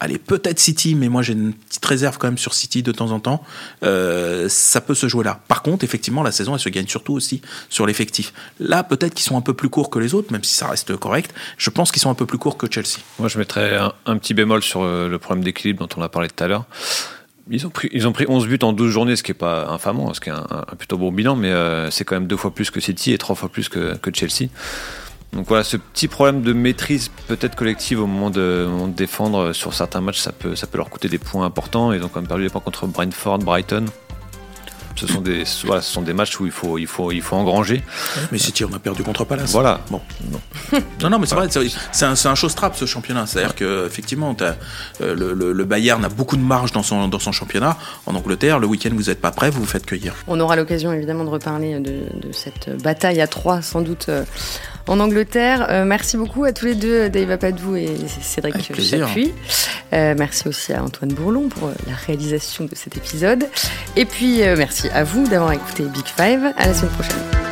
[0.00, 3.10] allez, peut-être City, mais moi j'ai une petite réserve quand même sur City de temps
[3.10, 3.42] en temps.
[3.82, 5.40] Euh, ça peut se jouer là.
[5.48, 8.32] Par contre, effectivement, la saison, elle se gagne surtout aussi sur l'effectif.
[8.60, 10.96] Là, peut-être qu'ils sont un peu plus courts que les autres, même si ça reste
[10.96, 11.34] correct.
[11.56, 12.98] Je pense qu'ils sont un peu plus courts que Chelsea.
[13.18, 16.28] Moi, je mettrais un, petit bémol sur euh, le problème d'équilibre dont on a parlé
[16.28, 16.64] tout à l'heure.
[17.50, 19.68] Ils ont, pris, ils ont pris 11 buts en 12 journées, ce qui n'est pas
[19.68, 22.54] infamant, ce qui est un, plutôt bon bilan, mais euh, c'est quand même deux fois
[22.54, 24.50] plus que City et trois fois plus que, que Chelsea.
[25.32, 30.00] Donc voilà, ce petit problème de maîtrise peut-être collective au moment de, défendre sur certains
[30.00, 31.92] matchs, ça peut, ça peut leur coûter des points importants.
[31.92, 33.86] Ils ont quand même perdu les points contre Brentford, Brighton.
[34.98, 37.82] Ce sont des, ce sont des matchs où il faut, il faut, il faut engranger.
[38.32, 39.52] Mais City, on a perdu contre Palace.
[39.52, 39.80] Voilà.
[39.90, 40.00] Bon.
[41.00, 41.48] Non, non, mais c'est vrai,
[41.92, 43.26] c'est un, un trap ce championnat.
[43.26, 47.76] C'est-à-dire qu'effectivement, euh, le, le, Bayern a beaucoup de marge dans son, dans son championnat.
[48.06, 50.14] En Angleterre, le week-end, vous n'êtes pas prêt, vous vous faites cueillir.
[50.26, 54.24] On aura l'occasion évidemment de reparler de, de, cette bataille à trois, sans doute, euh,
[54.88, 55.66] en Angleterre.
[55.70, 59.32] Euh, merci beaucoup à tous les deux, Dave Apadou et Cédric Chapuis.
[59.92, 63.48] Euh, merci aussi à Antoine Bourlon pour euh, la réalisation de cet épisode.
[63.96, 66.52] Et puis merci à vous d'avoir écouté Big Five.
[66.56, 67.47] À la semaine prochaine.